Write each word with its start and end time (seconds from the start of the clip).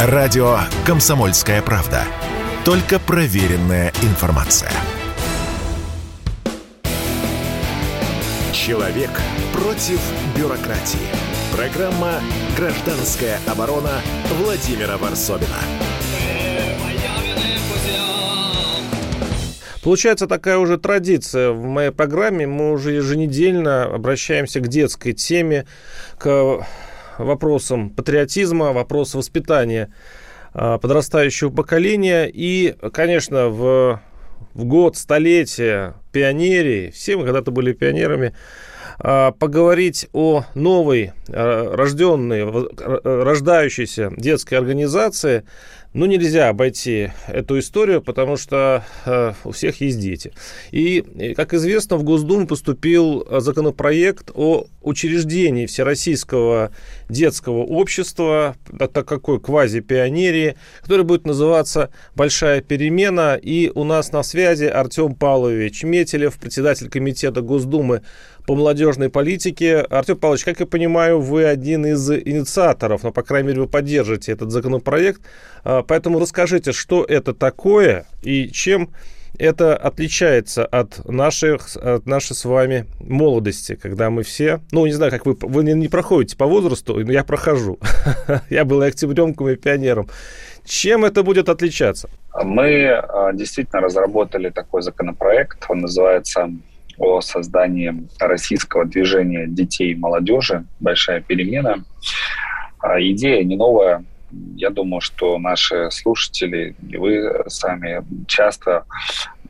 Радио 0.00 0.58
«Комсомольская 0.86 1.60
правда». 1.60 2.04
Только 2.64 3.00
проверенная 3.00 3.92
информация. 4.04 4.70
Человек 8.52 9.10
против 9.52 10.00
бюрократии. 10.36 11.00
Программа 11.52 12.20
«Гражданская 12.56 13.40
оборона» 13.48 13.90
Владимира 14.40 14.98
Варсобина. 14.98 15.58
Получается 19.82 20.28
такая 20.28 20.58
уже 20.58 20.78
традиция 20.78 21.50
в 21.50 21.64
моей 21.64 21.90
программе. 21.90 22.46
Мы 22.46 22.70
уже 22.70 22.92
еженедельно 22.92 23.86
обращаемся 23.86 24.60
к 24.60 24.68
детской 24.68 25.12
теме, 25.12 25.66
к 26.18 26.64
вопросам 27.18 27.90
патриотизма, 27.90 28.72
вопросам 28.72 29.18
воспитания 29.20 29.92
а, 30.54 30.78
подрастающего 30.78 31.50
поколения. 31.50 32.30
И, 32.32 32.74
конечно, 32.92 33.48
в, 33.48 34.00
в 34.54 34.64
год 34.64 34.96
столетия 34.96 35.94
пионерии, 36.12 36.90
все 36.90 37.16
мы 37.16 37.24
когда-то 37.24 37.50
были 37.50 37.72
пионерами, 37.72 38.34
поговорить 38.98 40.08
о 40.12 40.44
новой 40.54 41.12
а, 41.28 41.74
рожденной, 41.74 42.44
рождающейся 43.04 44.12
детской 44.16 44.54
организации– 44.54 45.44
ну, 45.94 46.04
нельзя 46.04 46.50
обойти 46.50 47.10
эту 47.28 47.58
историю, 47.58 48.02
потому 48.02 48.36
что 48.36 48.84
э, 49.06 49.32
у 49.44 49.52
всех 49.52 49.80
есть 49.80 49.98
дети. 49.98 50.32
И, 50.70 51.34
как 51.34 51.54
известно, 51.54 51.96
в 51.96 52.04
Госдуму 52.04 52.46
поступил 52.46 53.26
законопроект 53.40 54.30
о 54.34 54.66
учреждении 54.82 55.64
Всероссийского 55.66 56.72
детского 57.08 57.64
общества, 57.64 58.56
это 58.78 59.02
какой 59.02 59.40
квази-пионерии, 59.40 60.56
который 60.82 61.04
будет 61.04 61.26
называться 61.26 61.90
«Большая 62.14 62.60
перемена». 62.60 63.36
И 63.36 63.70
у 63.74 63.84
нас 63.84 64.12
на 64.12 64.22
связи 64.22 64.66
Артем 64.66 65.14
Павлович 65.14 65.84
Метелев, 65.84 66.38
председатель 66.38 66.90
комитета 66.90 67.40
Госдумы 67.40 68.02
по 68.48 68.54
молодежной 68.54 69.10
политике. 69.10 69.80
Артем 69.80 70.16
Павлович, 70.16 70.46
как 70.46 70.58
я 70.60 70.64
понимаю, 70.64 71.20
вы 71.20 71.44
один 71.44 71.84
из 71.84 72.10
инициаторов, 72.10 73.02
но, 73.02 73.12
по 73.12 73.22
крайней 73.22 73.48
мере, 73.48 73.60
вы 73.60 73.68
поддержите 73.68 74.32
этот 74.32 74.50
законопроект. 74.50 75.20
А, 75.64 75.82
поэтому 75.82 76.18
расскажите, 76.18 76.72
что 76.72 77.04
это 77.04 77.34
такое 77.34 78.06
и 78.22 78.48
чем 78.48 78.88
это 79.38 79.76
отличается 79.76 80.64
от, 80.64 81.06
наших, 81.06 81.76
от 81.76 82.06
нашей 82.06 82.34
с 82.34 82.46
вами 82.46 82.86
молодости, 83.00 83.74
когда 83.74 84.08
мы 84.08 84.22
все, 84.22 84.60
ну, 84.72 84.86
не 84.86 84.92
знаю, 84.92 85.12
как 85.12 85.26
вы, 85.26 85.36
вы 85.38 85.62
не 85.62 85.88
проходите 85.88 86.34
по 86.34 86.46
возрасту, 86.46 86.94
но 86.94 87.12
я 87.12 87.24
прохожу. 87.24 87.78
я 88.48 88.64
был 88.64 88.82
и 88.82 88.86
октябренком, 88.86 89.50
и 89.50 89.56
пионером. 89.56 90.08
Чем 90.64 91.04
это 91.04 91.22
будет 91.22 91.50
отличаться? 91.50 92.08
Мы 92.42 92.88
а, 92.88 93.34
действительно 93.34 93.82
разработали 93.82 94.48
такой 94.48 94.80
законопроект, 94.80 95.66
он 95.68 95.80
называется 95.80 96.48
о 96.98 97.20
создании 97.20 98.06
российского 98.18 98.84
движения 98.84 99.46
детей 99.46 99.92
и 99.92 99.96
молодежи 99.96 100.64
«Большая 100.80 101.20
перемена». 101.20 101.84
А, 102.80 103.00
идея 103.00 103.42
не 103.44 103.56
новая. 103.56 104.04
Я 104.56 104.70
думаю, 104.70 105.00
что 105.00 105.38
наши 105.38 105.90
слушатели 105.90 106.74
и 106.88 106.96
вы 106.96 107.44
сами 107.46 108.04
часто 108.26 108.84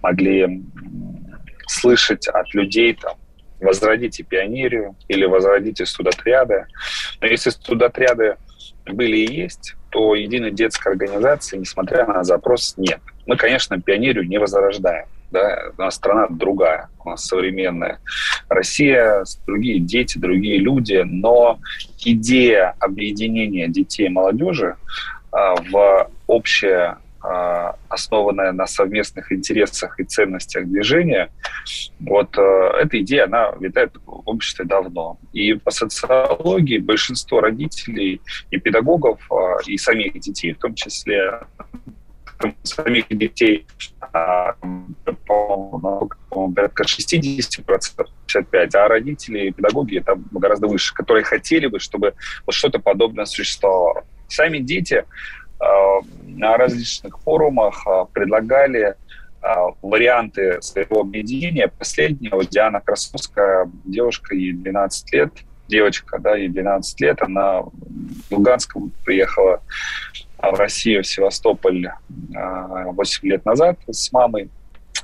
могли 0.03 0.63
слышать 1.67 2.29
от 2.29 2.55
людей 2.55 2.95
там, 2.95 3.17
возродите 3.61 4.23
пионерию 4.23 4.95
или 5.09 5.25
возродите 5.25 5.85
студотряды. 5.85 6.67
Но 7.21 7.27
если 7.27 7.51
студотряды 7.51 8.37
были 8.87 9.19
и 9.19 9.35
есть, 9.43 9.75
то 9.91 10.15
единой 10.15 10.53
детской 10.53 10.93
организации, 10.93 11.59
несмотря 11.59 12.07
на 12.07 12.23
запрос, 12.25 12.75
нет. 12.77 13.01
Мы, 13.27 13.37
конечно, 13.37 13.81
пионерию 13.81 14.27
не 14.27 14.39
возрождаем 14.39 15.07
да, 15.31 15.73
у 15.77 15.81
нас 15.81 15.95
страна 15.95 16.27
другая, 16.31 16.89
у 17.05 17.11
нас 17.11 17.25
современная 17.25 18.01
Россия, 18.49 19.25
другие 19.47 19.81
дети, 19.81 20.19
другие 20.19 20.59
люди, 20.59 21.03
но 21.05 21.59
идея 22.05 22.75
объединения 22.81 23.69
детей 23.69 24.07
и 24.07 24.11
молодежи 24.11 24.77
а, 25.33 25.55
в 25.57 26.11
общее 26.27 26.99
а, 27.21 27.75
основанная 27.89 28.53
на 28.53 28.67
совместных 28.67 29.33
интересах 29.33 29.99
и 29.99 30.05
ценностях 30.05 30.67
движения, 30.67 31.31
вот 31.99 32.39
э, 32.39 32.71
эта 32.81 33.01
идея, 33.01 33.25
она 33.25 33.53
витает 33.59 33.93
в 34.07 34.23
обществе 34.25 34.65
давно. 34.65 35.19
И 35.33 35.55
по 35.55 35.73
социологии 35.73 36.79
большинство 36.79 37.41
родителей 37.41 38.21
и 38.51 38.59
педагогов, 38.59 39.21
а, 39.33 39.57
и 39.67 39.77
самих 39.77 40.13
детей, 40.21 40.53
в 40.53 40.59
том 40.59 40.75
числе 40.75 41.41
самих 42.63 43.09
детей 43.09 43.67
а, 44.13 44.55
порядка 46.55 46.85
60%, 46.85 47.65
55%, 48.27 48.75
а 48.75 48.89
родители 48.89 49.51
педагоги 49.51 49.99
там 49.99 50.25
гораздо 50.31 50.67
выше, 50.67 50.95
которые 50.95 51.25
хотели 51.25 51.67
бы, 51.67 51.79
чтобы 51.81 52.15
вот 52.47 52.55
что-то 52.55 52.79
подобное 52.79 53.25
существовало. 53.25 54.05
Сами 54.29 54.59
дети 54.59 55.05
а, 55.59 56.01
на 56.27 56.57
различных 56.57 57.19
форумах 57.21 57.87
а, 57.87 58.05
предлагали 58.07 58.95
варианты 59.83 60.61
своего 60.61 61.01
объединения. 61.01 61.69
Последнего 61.69 62.45
Диана 62.45 62.81
Красовская, 62.81 63.71
девушка, 63.85 64.35
ей 64.35 64.53
12 64.53 65.13
лет, 65.13 65.33
девочка, 65.69 66.19
да, 66.19 66.35
ей 66.35 66.49
12 66.49 67.01
лет, 67.01 67.23
она 67.23 67.63
в 67.63 67.71
Луганском 68.31 68.91
приехала 69.05 69.63
в 70.41 70.55
Россию, 70.55 71.03
в 71.03 71.07
Севастополь 71.07 71.89
8 72.09 72.35
а, 72.37 73.27
лет 73.27 73.45
назад 73.45 73.79
с 73.91 74.13
мамой. 74.13 74.49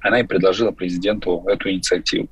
Она 0.00 0.21
и 0.21 0.22
предложила 0.22 0.71
президенту 0.71 1.45
эту 1.47 1.71
инициативу. 1.71 2.28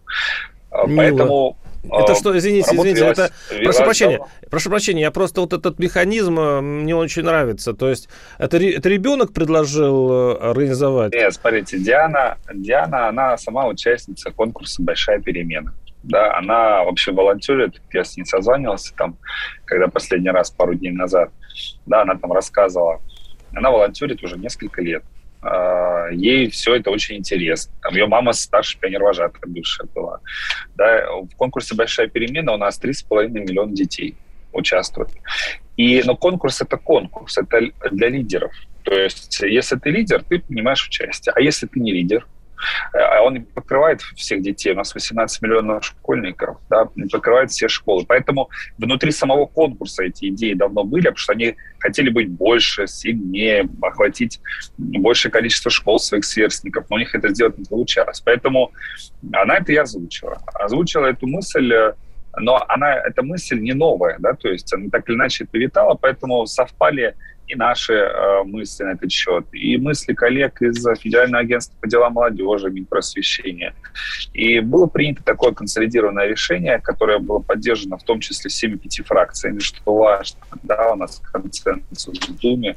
А, 0.71 0.87
Мило. 0.87 0.97
Поэтому 0.97 1.57
это 1.85 2.13
а, 2.13 2.15
что, 2.15 2.37
извините, 2.39 2.71
извините, 2.73 3.01
велась, 3.01 3.19
это... 3.19 3.33
Велась 3.51 3.77
прошу 3.77 3.85
прощения, 3.85 4.19
давно. 4.19 4.29
прошу 4.51 4.71
прощения, 4.71 5.01
я 5.01 5.11
просто 5.11 5.41
вот 5.41 5.53
этот 5.53 5.81
механизм 5.81 6.35
мне 6.35 6.95
очень 6.95 7.25
нравится. 7.25 7.73
То 7.73 7.89
есть 7.89 8.09
это, 8.39 8.59
это 8.59 8.89
ребенок 8.89 9.33
предложил 9.33 10.13
э, 10.13 10.37
организовать? 10.39 11.13
Нет, 11.13 11.35
смотрите, 11.35 11.79
Диана, 11.79 12.39
Диана, 12.55 13.09
она 13.09 13.37
сама 13.37 13.67
участница 13.67 14.31
конкурса 14.31 14.81
«Большая 14.81 15.21
перемена». 15.21 15.75
Да, 16.03 16.37
она 16.37 16.83
вообще 16.85 17.13
волонтерит, 17.13 17.81
я 17.93 18.05
с 18.05 18.17
ней 18.17 18.25
созванивался 18.25 18.95
там, 18.97 19.17
когда 19.65 19.89
последний 19.89 20.31
раз, 20.31 20.51
пару 20.51 20.75
дней 20.75 20.91
назад, 20.91 21.31
да, 21.87 22.03
она 22.03 22.17
там 22.17 22.33
рассказывала. 22.33 23.01
Она 23.55 23.71
волонтерит 23.71 24.23
уже 24.23 24.37
несколько 24.39 24.83
лет. 24.83 25.05
А, 25.43 26.09
ей 26.11 26.49
все 26.51 26.77
это 26.77 26.91
очень 26.91 27.17
интересно. 27.17 27.73
Там 27.83 27.95
ее 27.95 28.07
мама 28.07 28.33
старший 28.33 28.81
пионер-вожатая 28.81 29.43
бывшая 29.47 29.87
была. 29.95 30.21
Да, 30.77 31.07
в 31.11 31.37
конкурсе 31.37 31.75
«Большая 31.75 32.09
перемена» 32.09 32.55
у 32.55 32.57
нас 32.57 32.81
3,5 32.81 33.29
миллиона 33.29 33.73
детей 33.73 34.17
участвуют. 34.53 35.11
И, 35.77 36.03
но 36.05 36.17
конкурс– 36.17 36.61
это 36.63 36.77
конкурс, 36.77 37.39
это 37.39 37.61
для 37.91 38.09
лидеров. 38.09 38.53
То 38.85 38.95
есть, 38.95 39.41
если 39.41 39.77
ты 39.77 39.91
лидер, 39.91 40.23
ты 40.23 40.39
принимаешь 40.39 40.87
участие. 40.87 41.33
А 41.35 41.41
если 41.41 41.67
ты 41.67 41.81
не 41.81 41.93
лидер, 41.93 42.27
он 43.23 43.35
не 43.35 43.41
покрывает 43.41 44.01
всех 44.17 44.43
детей. 44.43 44.73
У 44.73 44.77
нас 44.77 44.95
18 44.95 45.43
миллионов 45.43 45.85
школьников, 45.85 46.59
да, 46.71 46.87
покрывает 47.11 47.51
все 47.51 47.69
школы. 47.69 48.05
Поэтому 48.07 48.51
внутри 48.79 49.11
самого 49.13 49.47
конкурса 49.47 50.05
эти 50.05 50.29
идеи 50.29 50.55
давно 50.55 50.85
были, 50.85 51.03
потому 51.03 51.17
что 51.17 51.33
они 51.33 51.57
хотели 51.79 52.11
быть 52.11 52.29
больше, 52.29 52.87
сильнее, 52.87 53.69
охватить 53.81 54.41
большее 54.79 55.33
количество 55.33 55.71
школ 55.71 55.99
своих 55.99 56.25
сверстников, 56.25 56.87
но 56.91 56.97
у 56.97 56.99
них 56.99 57.15
это 57.15 57.29
сделать 57.29 57.59
не 57.59 57.65
получалось. 57.65 58.21
Поэтому 58.21 58.73
она 59.33 59.57
это 59.57 59.73
и 59.73 59.77
озвучила. 59.77 60.43
Озвучила 60.55 61.07
эту 61.07 61.27
мысль 61.27 61.73
но 62.39 62.65
она, 62.69 62.95
эта 62.95 63.23
мысль 63.23 63.61
не 63.61 63.75
новая, 63.75 64.17
да, 64.19 64.33
то 64.33 64.49
есть 64.49 64.73
она 64.73 64.89
так 64.91 65.09
или 65.09 65.17
иначе 65.17 65.45
это 65.45 65.59
витала, 65.59 65.95
поэтому 66.01 66.47
совпали 66.47 67.15
и 67.53 67.57
наши 67.57 67.93
э, 67.93 68.45
мысли 68.45 68.85
на 68.85 68.93
этот 68.93 69.13
счет, 69.13 69.45
и 69.53 69.77
мысли 69.77 70.15
коллег 70.15 70.63
из 70.63 70.85
Федерального 70.99 71.43
агентства 71.43 71.77
по 71.81 71.87
делам 71.87 72.15
молодежи, 72.15 72.71
Минпросвещения. 72.71 73.75
И 74.33 74.61
было 74.61 74.87
принято 74.87 75.23
такое 75.23 75.53
консолидированное 75.53 76.27
решение, 76.27 76.79
которое 76.79 77.19
было 77.19 77.39
поддержано 77.39 77.99
в 77.99 78.03
том 78.03 78.21
числе 78.21 78.51
всеми 78.51 78.77
пяти 78.77 79.03
фракциями, 79.03 79.59
что 79.59 79.95
важно, 79.95 80.41
да, 80.63 80.93
у 80.93 80.97
нас 80.97 81.21
консенсус 81.33 82.19
в 82.19 82.41
Думе 82.41 82.77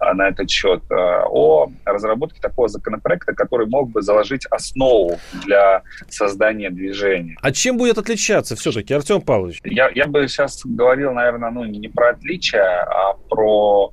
э, 0.00 0.12
на 0.12 0.28
этот 0.28 0.50
счет, 0.50 0.82
э, 0.90 0.94
о 0.94 1.70
разработке 1.84 2.40
такого 2.40 2.68
законопроекта, 2.68 3.34
который 3.34 3.66
мог 3.66 3.90
бы 3.90 4.02
заложить 4.02 4.46
основу 4.46 5.18
для 5.44 5.82
создания 6.08 6.70
движения. 6.70 7.36
А 7.42 7.52
чем 7.52 7.78
будет 7.78 7.98
отличаться 7.98 8.56
все-таки, 8.56 8.94
Артем 8.94 9.20
Павлович? 9.20 9.60
Я, 9.64 9.90
я 9.94 10.06
бы 10.06 10.26
сейчас 10.28 10.60
говорил, 10.64 11.12
наверное, 11.12 11.50
ну, 11.50 11.64
не 11.64 11.88
про 11.88 12.10
отличия, 12.10 12.82
а 12.82 13.14
про 13.28 13.92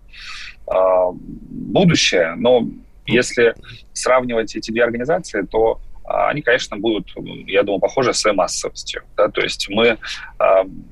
а, 0.68 1.12
будущее. 1.12 2.36
Но 2.38 2.68
если 3.06 3.56
сравнивать 3.94 4.56
эти 4.56 4.72
две 4.72 4.84
организации, 4.84 5.44
то 5.44 5.80
а, 5.94 5.95
они, 6.08 6.42
конечно, 6.42 6.78
будут, 6.78 7.08
я 7.48 7.64
думаю, 7.64 7.80
похожи 7.80 8.14
своей 8.14 8.36
массовостью. 8.36 9.04
Да? 9.18 9.28
То 9.30 9.42
есть 9.42 9.68
мы 9.70 9.86
э, 9.88 9.98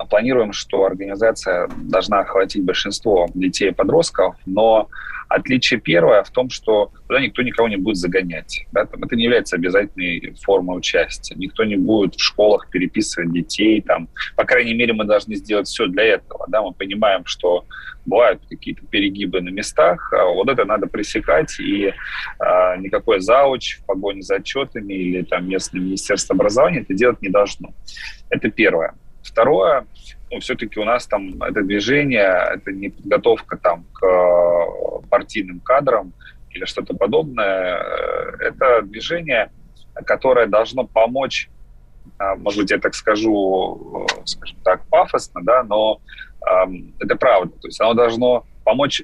планируем, 0.09 0.53
что 0.53 0.85
организация 0.85 1.69
должна 1.77 2.19
охватить 2.19 2.63
большинство 2.63 3.27
детей 3.33 3.69
и 3.69 3.73
подростков, 3.73 4.35
но 4.45 4.89
Отличие 5.27 5.79
первое 5.79 6.23
в 6.23 6.29
том, 6.31 6.49
что 6.49 6.91
туда 7.07 7.19
никто 7.19 7.41
никого 7.41 7.67
не 7.67 7.77
будет 7.77 7.97
загонять. 7.97 8.65
Да? 8.71 8.85
Там, 8.85 9.03
это 9.03 9.15
не 9.15 9.23
является 9.23 9.55
обязательной 9.55 10.35
формой 10.41 10.77
участия. 10.77 11.35
Никто 11.35 11.63
не 11.63 11.75
будет 11.75 12.15
в 12.15 12.23
школах 12.23 12.69
переписывать 12.69 13.31
детей. 13.31 13.81
Там. 13.81 14.09
По 14.35 14.43
крайней 14.43 14.73
мере, 14.73 14.93
мы 14.93 15.05
должны 15.05 15.35
сделать 15.35 15.67
все 15.67 15.87
для 15.87 16.03
этого. 16.03 16.45
Да? 16.47 16.61
Мы 16.61 16.73
понимаем, 16.73 17.25
что 17.25 17.65
бывают 18.05 18.41
какие-то 18.49 18.85
перегибы 18.85 19.41
на 19.41 19.49
местах. 19.49 20.11
А 20.13 20.25
вот 20.25 20.49
это 20.49 20.65
надо 20.65 20.87
пресекать. 20.87 21.59
И 21.59 21.93
а, 22.39 22.77
никакой 22.77 23.21
зауч 23.21 23.79
в 23.79 23.85
погоне 23.85 24.21
за 24.21 24.35
отчетами 24.35 24.93
или 24.93 25.23
там 25.23 25.47
местное 25.47 25.81
министерство 25.81 26.35
образования 26.35 26.81
это 26.81 26.93
делать 26.93 27.21
не 27.21 27.29
должно. 27.29 27.73
Это 28.29 28.49
первое. 28.49 28.95
Второе, 29.23 29.87
ну, 30.33 30.39
все-таки 30.39 30.79
у 30.79 30.83
нас 30.83 31.05
там 31.05 31.41
это 31.43 31.61
движение, 31.61 32.53
это 32.55 32.71
не 32.71 32.89
подготовка 32.89 33.57
там 33.57 33.85
к 33.93 34.05
э, 34.05 35.07
партийным 35.09 35.59
кадрам 35.59 36.11
или 36.49 36.65
что-то 36.65 36.95
подобное. 36.95 37.77
Э, 37.77 38.37
это 38.39 38.81
движение, 38.81 39.51
которое 40.05 40.47
должно 40.47 40.85
помочь, 40.85 41.49
э, 42.19 42.35
может 42.37 42.61
быть, 42.61 42.71
я 42.71 42.79
так 42.79 42.95
скажу, 42.95 44.07
скажем 44.25 44.57
так, 44.63 44.85
пафосно, 44.87 45.41
да, 45.43 45.63
но 45.63 46.01
э, 46.41 46.65
это 46.99 47.15
правда. 47.15 47.53
То 47.61 47.67
есть 47.67 47.79
оно 47.79 47.93
должно 47.93 48.45
помочь, 48.63 49.03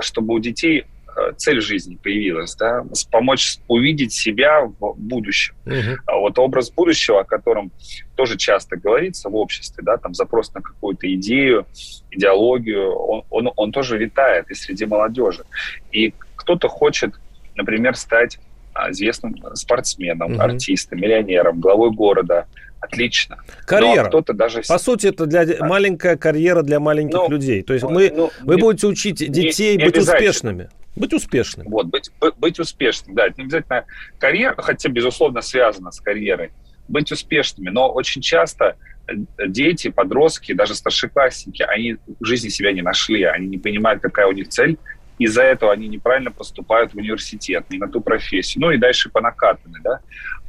чтобы 0.00 0.34
у 0.34 0.38
детей 0.40 0.82
Э, 0.82 0.97
цель 1.36 1.60
жизни 1.60 1.96
появилась, 2.02 2.54
да, 2.56 2.84
помочь 3.10 3.58
увидеть 3.68 4.12
себя 4.12 4.62
в 4.62 4.94
будущем. 4.96 5.54
Угу. 5.66 6.20
Вот 6.20 6.38
образ 6.38 6.70
будущего, 6.70 7.20
о 7.20 7.24
котором 7.24 7.70
тоже 8.16 8.36
часто 8.36 8.76
говорится 8.76 9.28
в 9.28 9.36
обществе, 9.36 9.82
да, 9.84 9.96
там 9.96 10.14
запрос 10.14 10.52
на 10.54 10.60
какую-то 10.60 11.12
идею, 11.14 11.66
идеологию, 12.10 12.92
он, 12.94 13.24
он, 13.30 13.50
он 13.56 13.72
тоже 13.72 13.98
витает 13.98 14.50
и 14.50 14.54
среди 14.54 14.86
молодежи. 14.86 15.44
И 15.92 16.12
кто-то 16.36 16.68
хочет, 16.68 17.14
например, 17.54 17.96
стать 17.96 18.38
а, 18.74 18.90
известным 18.90 19.34
спортсменом, 19.54 20.34
угу. 20.34 20.40
артистом, 20.40 21.00
миллионером, 21.00 21.60
главой 21.60 21.90
города. 21.90 22.46
Отлично. 22.80 23.38
Карьера. 23.66 24.04
Ну, 24.04 24.08
кто-то 24.08 24.32
даже... 24.32 24.62
По 24.68 24.78
сути, 24.78 25.08
это 25.08 25.26
для... 25.26 25.42
а. 25.42 25.66
маленькая 25.66 26.16
карьера 26.16 26.62
для 26.62 26.80
маленьких 26.80 27.18
ну, 27.18 27.28
людей. 27.28 27.62
То 27.62 27.74
есть 27.74 27.84
мы, 27.84 28.12
ну, 28.14 28.30
вы 28.42 28.56
не, 28.56 28.60
будете 28.60 28.86
учить 28.86 29.16
детей 29.16 29.76
не, 29.76 29.82
не 29.82 29.84
быть 29.86 29.98
успешными. 29.98 30.70
Быть 30.94 31.12
успешным. 31.12 31.66
Вот, 31.68 31.86
быть, 31.86 32.10
быть 32.38 32.58
успешным, 32.58 33.14
да. 33.14 33.26
Это 33.26 33.34
не 33.38 33.44
обязательно 33.44 33.84
карьера, 34.18 34.54
хотя, 34.58 34.88
безусловно, 34.88 35.40
связано 35.42 35.90
с 35.90 36.00
карьерой. 36.00 36.50
Быть 36.86 37.10
успешными. 37.12 37.68
Но 37.68 37.90
очень 37.90 38.22
часто 38.22 38.76
э, 39.06 39.14
дети, 39.48 39.88
подростки, 39.88 40.52
даже 40.52 40.74
старшеклассники, 40.74 41.62
они 41.62 41.96
в 42.20 42.24
жизни 42.24 42.48
себя 42.48 42.72
не 42.72 42.82
нашли, 42.82 43.24
они 43.24 43.48
не 43.48 43.58
понимают, 43.58 44.02
какая 44.02 44.26
у 44.26 44.32
них 44.32 44.48
цель, 44.48 44.78
из-за 45.18 45.42
этого 45.42 45.72
они 45.72 45.88
неправильно 45.88 46.30
поступают 46.30 46.92
в 46.92 46.96
университет, 46.96 47.66
не 47.70 47.78
на 47.78 47.88
ту 47.88 48.00
профессию, 48.00 48.62
ну 48.62 48.70
и 48.70 48.78
дальше 48.78 49.10
по 49.10 49.20
накатанной, 49.20 49.80
да. 49.82 50.00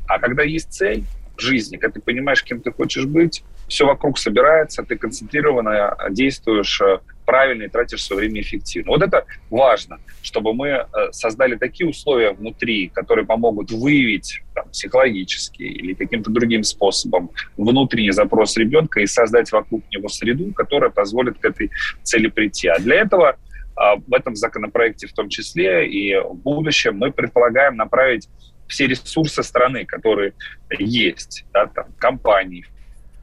А 0.07 0.19
когда 0.19 0.43
есть 0.43 0.71
цель 0.71 1.03
жизни, 1.41 1.77
когда 1.77 1.93
ты 1.93 2.01
понимаешь, 2.01 2.43
кем 2.43 2.61
ты 2.61 2.71
хочешь 2.71 3.05
быть, 3.05 3.43
все 3.67 3.85
вокруг 3.85 4.17
собирается, 4.17 4.83
ты 4.83 4.97
концентрированно 4.97 5.97
действуешь 6.09 6.81
э, 6.81 6.99
правильно 7.25 7.63
и 7.63 7.67
тратишь 7.67 8.03
свое 8.03 8.21
время 8.21 8.41
эффективно. 8.41 8.91
Вот 8.91 9.03
это 9.03 9.25
важно, 9.49 9.99
чтобы 10.21 10.53
мы 10.53 10.67
э, 10.67 10.85
создали 11.11 11.55
такие 11.55 11.87
условия 11.87 12.31
внутри, 12.31 12.89
которые 12.89 13.25
помогут 13.25 13.71
выявить 13.71 14.41
там, 14.55 14.69
психологически 14.69 15.61
или 15.61 15.93
каким-то 15.93 16.31
другим 16.31 16.63
способом 16.63 17.29
внутренний 17.57 18.11
запрос 18.11 18.57
ребенка 18.57 19.01
и 19.01 19.05
создать 19.05 19.51
вокруг 19.51 19.83
него 19.91 20.09
среду, 20.09 20.53
которая 20.53 20.89
позволит 20.89 21.37
к 21.37 21.45
этой 21.45 21.69
цели 22.03 22.27
прийти. 22.27 22.67
А 22.67 22.79
для 22.79 22.95
этого 22.95 23.37
а, 23.75 23.95
в 23.95 24.13
этом 24.13 24.35
законопроекте 24.35 25.07
в 25.07 25.13
том 25.13 25.29
числе 25.29 25.87
и 25.87 26.15
в 26.17 26.33
будущем 26.33 26.97
мы 26.97 27.11
предполагаем 27.11 27.77
направить 27.77 28.27
все 28.69 28.87
ресурсы 28.87 29.43
страны, 29.43 29.85
которые 29.85 30.33
есть, 30.77 31.43
да, 31.51 31.65
там, 31.67 31.87
компаний, 31.97 32.65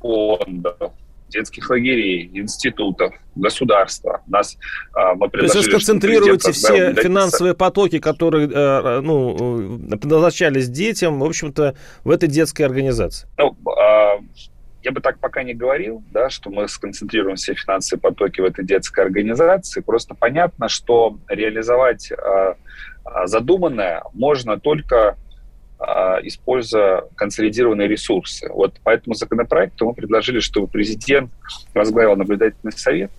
фондов, 0.01 0.93
детских 1.29 1.71
лагерей, 1.71 2.31
институтов, 2.35 3.15
государства. 3.35 4.23
Нас, 4.27 4.57
а, 4.93 5.15
мы 5.15 5.29
То 5.29 5.39
есть 5.39 5.55
вы 5.55 5.63
сконцентрируете 5.63 6.53
все 6.53 6.95
финансовые 6.95 7.55
потоки, 7.55 7.99
которые 7.99 8.49
э, 8.49 9.01
ну, 9.01 9.79
э, 9.93 9.97
предназначались 9.97 10.69
детям, 10.69 11.21
в 11.21 11.25
общем-то, 11.25 11.75
в 12.05 12.11
этой 12.11 12.29
детской 12.29 12.63
организации? 12.63 13.29
Ну, 13.39 13.57
а, 13.71 14.19
я 14.83 14.93
бы 14.93 15.01
так 15.01 15.19
пока 15.19 15.43
не 15.43 15.53
говорил, 15.53 16.03
да, 16.13 16.31
что 16.31 16.51
мы 16.51 16.69
сконцентрируем 16.69 17.37
все 17.37 17.55
финансовые 17.55 18.01
потоки 18.01 18.41
в 18.41 18.45
этой 18.45 18.65
детской 18.65 19.05
организации. 19.05 19.81
Просто 19.81 20.15
понятно, 20.15 20.69
что 20.69 21.19
реализовать 21.29 22.13
а, 22.13 22.57
задуманное 23.27 24.03
можно 24.15 24.59
только 24.59 24.97
а, 24.97 25.17
используя 26.23 27.05
консолидированные 27.17 27.89
ресурсы. 27.89 28.49
Вот 28.51 28.81
по 28.81 28.91
этому 28.91 29.15
законопроекту 29.15 29.87
мы 29.87 29.95
предложили, 29.95 30.41
чтобы 30.41 30.69
президент 30.69 31.31
возглавил 31.75 32.17
наблюдательный 32.17 32.73
совет, 32.73 33.11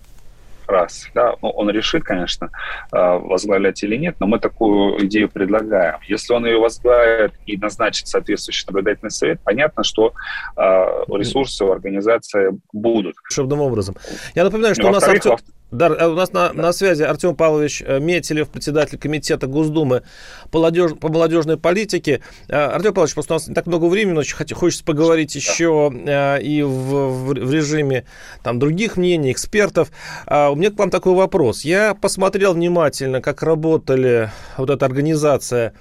раз. 0.68 1.08
Да? 1.14 1.34
Ну, 1.42 1.50
он 1.50 1.70
решит, 1.70 2.04
конечно, 2.04 2.50
а, 2.92 3.18
возглавлять 3.18 3.82
или 3.82 3.96
нет, 3.96 4.16
но 4.20 4.26
мы 4.26 4.38
такую 4.38 5.04
идею 5.06 5.28
предлагаем. 5.28 5.98
Если 6.06 6.32
он 6.32 6.46
ее 6.46 6.58
возглавит 6.58 7.32
и 7.46 7.56
назначит 7.56 8.06
соответствующий 8.06 8.66
наблюдательный 8.66 9.10
совет, 9.10 9.40
понятно, 9.42 9.82
что 9.82 10.12
а, 10.56 11.04
ресурсы 11.08 11.64
у 11.64 11.72
организации 11.72 12.50
будут. 12.72 13.16
Шебным 13.30 13.60
образом. 13.60 13.96
Я 14.34 14.44
напоминаю, 14.44 14.74
что 14.74 14.88
у 14.88 14.92
нас... 14.92 15.02
Артем... 15.02 15.36
Да, 15.70 15.88
у 16.08 16.14
нас 16.14 16.32
на, 16.32 16.54
на 16.54 16.72
связи 16.72 17.02
Артем 17.02 17.36
Павлович 17.36 17.82
э, 17.84 18.00
Метелев, 18.00 18.48
председатель 18.48 18.96
комитета 18.96 19.46
Госдумы 19.46 20.02
по, 20.50 20.58
молодеж, 20.58 20.92
по 20.98 21.08
молодежной 21.08 21.58
политике. 21.58 22.22
Э, 22.48 22.68
Артем 22.68 22.94
Павлович, 22.94 23.12
просто 23.12 23.34
у 23.34 23.36
нас 23.36 23.48
не 23.48 23.54
так 23.54 23.66
много 23.66 23.84
времени, 23.84 24.14
но 24.14 24.22
хочется 24.54 24.82
поговорить 24.82 25.34
еще 25.34 25.92
э, 25.92 26.40
и 26.40 26.62
в, 26.62 26.70
в, 26.70 27.34
в 27.34 27.52
режиме 27.52 28.06
там, 28.42 28.58
других 28.58 28.96
мнений, 28.96 29.30
экспертов. 29.30 29.90
У 30.26 30.54
меня 30.54 30.70
к 30.70 30.78
вам 30.78 30.90
такой 30.90 31.14
вопрос. 31.14 31.62
Я 31.62 31.94
посмотрел 31.94 32.54
внимательно, 32.54 33.20
как 33.20 33.42
работали 33.42 34.30
вот 34.56 34.70
эта 34.70 34.86
организация 34.86 35.74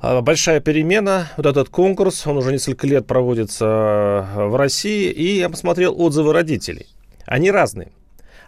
Большая 0.00 0.58
перемена, 0.58 1.30
вот 1.36 1.46
этот 1.46 1.68
конкурс, 1.68 2.26
он 2.26 2.38
уже 2.38 2.50
несколько 2.50 2.88
лет 2.88 3.06
проводится 3.06 4.26
в 4.34 4.56
России, 4.56 5.08
и 5.08 5.38
я 5.38 5.48
посмотрел 5.48 5.94
отзывы 5.96 6.32
родителей. 6.32 6.88
Они 7.24 7.52
разные. 7.52 7.92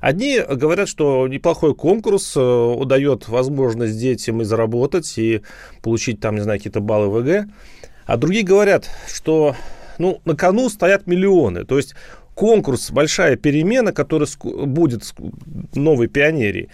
Одни 0.04 0.38
говорят, 0.38 0.86
что 0.90 1.26
неплохой 1.28 1.74
конкурс 1.74 2.36
э, 2.36 2.40
удает 2.40 3.26
возможность 3.28 3.98
детям 3.98 4.42
и 4.42 4.44
заработать, 4.44 5.10
и 5.16 5.40
получить 5.80 6.20
там, 6.20 6.34
не 6.34 6.42
знаю, 6.42 6.58
какие-то 6.58 6.80
баллы 6.80 7.08
ВГ. 7.08 7.48
А 8.04 8.18
другие 8.18 8.44
говорят, 8.44 8.86
что 9.08 9.56
ну, 9.96 10.20
на 10.26 10.36
кону 10.36 10.68
стоят 10.68 11.06
миллионы. 11.06 11.64
То 11.64 11.78
есть 11.78 11.94
конкурс, 12.34 12.90
большая 12.90 13.36
перемена, 13.36 13.92
которая 13.92 14.28
будет 14.42 15.04
новой 15.74 16.08
пионерии, 16.08 16.68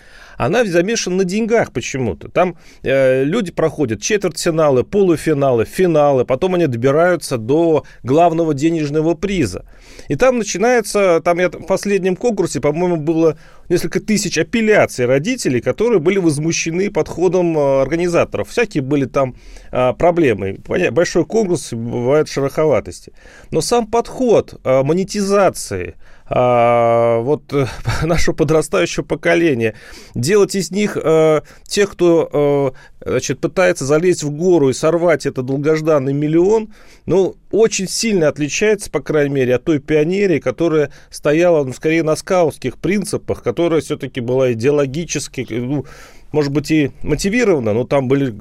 она 0.46 0.64
замешана 0.64 1.16
на 1.16 1.24
деньгах 1.24 1.70
почему-то. 1.70 2.30
Там 2.30 2.56
э, 2.82 3.24
люди 3.24 3.52
проходят 3.52 4.00
четвертьфиналы, 4.00 4.84
полуфиналы, 4.84 5.66
финалы, 5.66 6.24
потом 6.24 6.54
они 6.54 6.66
добираются 6.66 7.36
до 7.36 7.84
главного 8.02 8.54
денежного 8.54 9.14
приза. 9.14 9.66
И 10.08 10.16
там 10.16 10.38
начинается, 10.38 11.20
там 11.22 11.40
я 11.40 11.50
в 11.50 11.66
последнем 11.66 12.16
конкурсе, 12.16 12.60
по-моему, 12.60 12.96
было 12.96 13.36
несколько 13.68 14.00
тысяч 14.00 14.38
апелляций 14.38 15.04
родителей, 15.04 15.60
которые 15.60 16.00
были 16.00 16.16
возмущены 16.16 16.90
подходом 16.90 17.58
э, 17.58 17.82
организаторов. 17.82 18.48
Всякие 18.48 18.82
были 18.82 19.04
там 19.04 19.36
э, 19.70 19.92
проблемы. 19.92 20.58
Большой 20.90 21.26
конкурс, 21.26 21.74
бывают 21.74 22.30
шероховатости. 22.30 23.12
Но 23.50 23.60
сам 23.60 23.86
подход 23.86 24.58
э, 24.64 24.82
монетизации– 24.82 25.96
а, 26.32 27.18
вот 27.22 27.52
э, 27.52 27.66
нашего 28.06 28.36
подрастающего 28.36 29.02
поколения, 29.02 29.74
делать 30.14 30.54
из 30.54 30.70
них 30.70 30.96
э, 30.96 31.40
тех, 31.66 31.90
кто 31.90 32.72
э, 33.02 33.10
значит, 33.10 33.40
пытается 33.40 33.84
залезть 33.84 34.22
в 34.22 34.30
гору 34.30 34.70
и 34.70 34.72
сорвать 34.72 35.26
этот 35.26 35.46
долгожданный 35.46 36.12
миллион, 36.12 36.72
ну, 37.04 37.34
очень 37.50 37.88
сильно 37.88 38.28
отличается, 38.28 38.92
по 38.92 39.00
крайней 39.00 39.34
мере, 39.34 39.56
от 39.56 39.64
той 39.64 39.80
пионерии, 39.80 40.38
которая 40.38 40.92
стояла, 41.10 41.64
ну, 41.64 41.72
скорее, 41.72 42.04
на 42.04 42.14
скаутских 42.14 42.78
принципах, 42.78 43.42
которая 43.42 43.80
все-таки 43.80 44.20
была 44.20 44.52
идеологически, 44.52 45.44
ну, 45.50 45.84
может 46.30 46.52
быть, 46.52 46.70
и 46.70 46.92
мотивирована, 47.02 47.72
но 47.72 47.82
там 47.82 48.06
были 48.06 48.36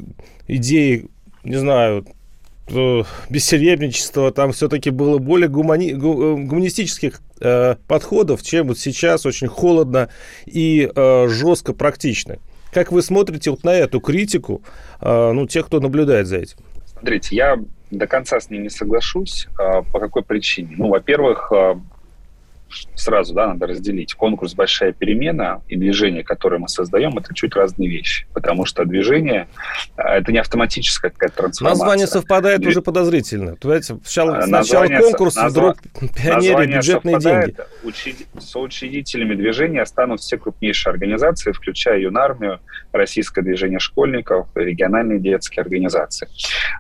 идеи, 0.48 1.08
не 1.44 1.56
знаю, 1.56 2.06
бессеребничества 3.30 4.32
там 4.32 4.52
все-таки 4.52 4.90
было 4.90 5.18
более 5.18 5.50
гумани... 5.50 5.94
Гуманистических 5.94 7.22
э, 7.40 7.76
подходов, 7.88 8.44
чем 8.44 8.68
вот 8.68 8.78
сейчас 8.78 9.26
очень 9.26 9.48
холодно 9.48 10.10
и 10.46 10.90
э, 10.94 11.28
жестко 11.28 11.74
практично. 11.74 12.38
Как 12.72 12.92
вы 12.92 13.02
смотрите 13.02 13.52
вот 13.52 13.64
на 13.64 13.74
эту 13.74 14.00
критику, 14.00 14.62
э, 15.02 15.32
ну, 15.32 15.48
тех, 15.48 15.66
кто 15.66 15.80
наблюдает 15.80 16.28
за 16.28 16.38
этим? 16.38 16.58
Смотрите, 16.86 17.36
я 17.36 17.58
до 17.92 18.08
конца 18.08 18.40
с 18.40 18.50
ним 18.50 18.64
не 18.64 18.70
соглашусь. 18.70 19.48
А, 19.58 19.82
по 19.82 20.00
какой 20.00 20.24
причине? 20.24 20.76
Ну, 20.78 20.90
во-первых, 20.90 21.52
а, 21.52 21.80
сразу 22.96 23.34
да, 23.34 23.48
надо 23.48 23.68
разделить. 23.68 24.14
Конкурс 24.14 24.54
«Большая 24.54 24.94
перемена» 24.94 25.62
и 25.68 25.76
движение, 25.76 26.24
которое 26.24 26.60
мы 26.60 26.68
создаем, 26.68 27.18
это 27.18 27.34
чуть 27.34 27.56
разные 27.56 27.90
вещи. 27.90 28.28
Потому 28.34 28.66
что 28.66 28.86
движение 28.86 29.48
а,– 29.96 30.18
это 30.18 30.32
не 30.32 30.40
автоматическая 30.40 31.12
какая-то 31.12 31.36
трансформация. 31.36 31.80
Название 31.80 32.08
совпадает 32.08 32.62
Дв... 32.62 32.68
уже 32.68 32.82
подозрительно. 32.82 33.56
Понимаете, 33.56 33.98
сначала, 34.04 34.42
сначала 34.42 34.88
конкурс, 34.88 35.36
назва... 35.36 35.50
вдруг 35.50 36.14
пионеры, 36.16 36.68
бюджетные 36.68 37.20
деньги. 37.20 37.56
Учи... 37.84 38.16
Соучредителями 38.40 39.36
движения 39.36 39.86
станут 39.86 40.22
все 40.22 40.38
крупнейшие 40.38 40.92
организации, 40.92 41.52
включая 41.52 42.00
юнармию, 42.00 42.60
Российское 42.92 43.42
движение 43.42 43.80
школьников, 43.80 44.48
региональные 44.56 45.20
детские 45.20 45.62
организации. 45.62 46.28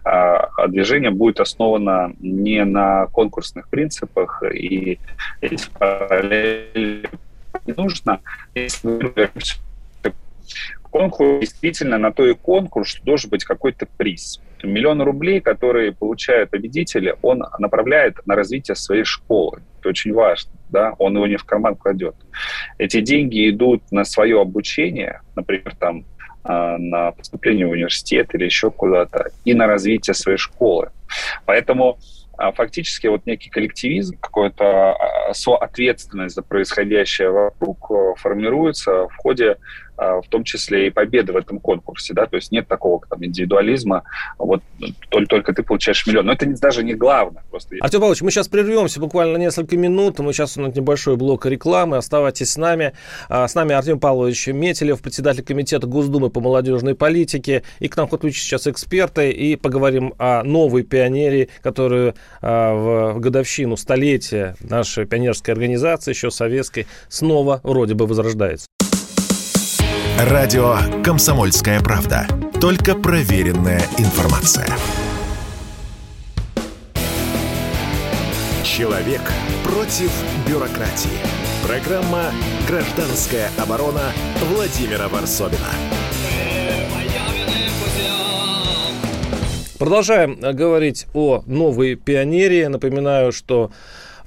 А, 0.03 0.49
а 0.57 0.67
движение 0.67 1.11
будет 1.11 1.39
основано 1.39 2.13
не 2.19 2.63
на 2.65 3.05
конкурсных 3.07 3.69
принципах 3.69 4.41
и 4.43 4.99
параллели 5.79 7.09
не 7.65 7.73
нужно. 7.73 8.21
Конкурс 10.91 11.39
действительно 11.41 11.97
на 11.97 12.11
то 12.11 12.25
и 12.25 12.33
конкурс, 12.33 12.89
что 12.89 13.05
должен 13.05 13.29
быть 13.29 13.43
какой-то 13.43 13.85
приз. 13.97 14.41
Миллион 14.63 15.01
рублей, 15.01 15.39
которые 15.39 15.91
получают 15.91 16.49
победители, 16.49 17.15
он 17.21 17.43
направляет 17.59 18.25
на 18.25 18.35
развитие 18.35 18.75
своей 18.75 19.03
школы. 19.03 19.61
Это 19.79 19.89
очень 19.89 20.13
важно. 20.13 20.51
Да? 20.69 20.95
Он 20.97 21.15
его 21.15 21.27
не 21.27 21.37
в 21.37 21.45
карман 21.45 21.75
кладет. 21.75 22.15
Эти 22.77 23.01
деньги 23.01 23.49
идут 23.49 23.83
на 23.91 24.03
свое 24.03 24.41
обучение, 24.41 25.21
например, 25.35 25.75
там, 25.79 26.05
а, 26.43 26.77
на 26.77 27.11
поступление 27.11 27.67
в 27.67 27.71
университет 27.71 28.33
или 28.33 28.45
еще 28.45 28.71
куда-то, 28.71 29.29
и 29.45 29.53
на 29.53 29.67
развитие 29.67 30.13
своей 30.13 30.37
школы. 30.37 30.89
Поэтому 31.45 31.99
фактически 32.53 33.07
вот 33.07 33.25
некий 33.25 33.49
коллективизм, 33.49 34.17
какая-то 34.17 34.93
а, 34.93 35.33
соответственность 35.33 36.35
за 36.35 36.41
происходящее 36.41 37.31
вокруг 37.31 37.91
э, 37.91 38.13
формируется 38.17 39.07
в 39.07 39.15
ходе 39.17 39.51
а, 39.51 39.57
в 39.99 40.23
том 40.29 40.43
числе 40.43 40.87
и 40.87 40.89
победы 40.89 41.33
в 41.33 41.37
этом 41.37 41.59
конкурсе, 41.59 42.13
да, 42.13 42.25
то 42.25 42.37
есть 42.37 42.51
нет 42.51 42.67
такого 42.67 43.01
там 43.09 43.23
индивидуализма, 43.25 44.03
вот 44.37 44.61
только, 45.09 45.27
только 45.27 45.53
ты 45.53 45.63
получаешь 45.63 46.07
миллион. 46.07 46.27
Но 46.27 46.33
это 46.33 46.45
даже 46.59 46.83
не 46.83 46.93
главное. 46.93 47.43
Просто... 47.49 47.75
Артем 47.81 47.99
Павлович, 47.99 48.21
мы 48.21 48.31
сейчас 48.31 48.47
прервемся 48.47 48.99
буквально 48.99 49.37
несколько 49.37 49.75
минут, 49.75 50.19
мы 50.19 50.31
сейчас 50.31 50.57
у 50.57 50.61
нас 50.61 50.75
небольшой 50.75 51.17
блок 51.17 51.45
рекламы, 51.45 51.97
оставайтесь 51.97 52.51
с 52.51 52.57
нами. 52.57 52.93
С 53.29 53.53
нами 53.55 53.75
Артем 53.75 53.99
Павлович 53.99 54.47
Метелев, 54.47 55.01
председатель 55.01 55.43
комитета 55.43 55.85
Госдумы 55.87 56.29
по 56.29 56.39
молодежной 56.39 56.95
политике, 56.95 57.63
и 57.79 57.87
к 57.87 57.97
нам 57.97 58.07
подключатся 58.07 58.45
сейчас 58.45 58.67
эксперты, 58.67 59.31
и 59.31 59.55
поговорим 59.55 60.13
о 60.17 60.43
новой 60.43 60.83
пионерии, 60.83 61.49
которую 61.61 62.15
в 62.41 63.19
годовщину 63.19 63.75
столетия 63.75 64.55
нашей 64.61 65.05
пионерской 65.05 65.53
организации, 65.53 66.11
еще 66.11 66.31
советской, 66.31 66.87
снова 67.09 67.59
вроде 67.63 67.95
бы 67.95 68.05
возрождается. 68.05 68.67
Радио 70.27 70.75
«Комсомольская 71.01 71.79
правда». 71.79 72.27
Только 72.59 72.93
проверенная 72.93 73.81
информация. 73.97 74.67
Человек 78.65 79.21
против 79.63 80.11
бюрократии. 80.45 81.09
Программа 81.65 82.31
«Гражданская 82.67 83.49
оборона» 83.57 84.11
Владимира 84.53 85.07
Варсовина. 85.07 85.69
Продолжаем 89.77 90.37
говорить 90.41 91.07
о 91.13 91.43
новой 91.45 91.95
пионерии. 91.95 92.65
Напоминаю, 92.65 93.31
что 93.31 93.71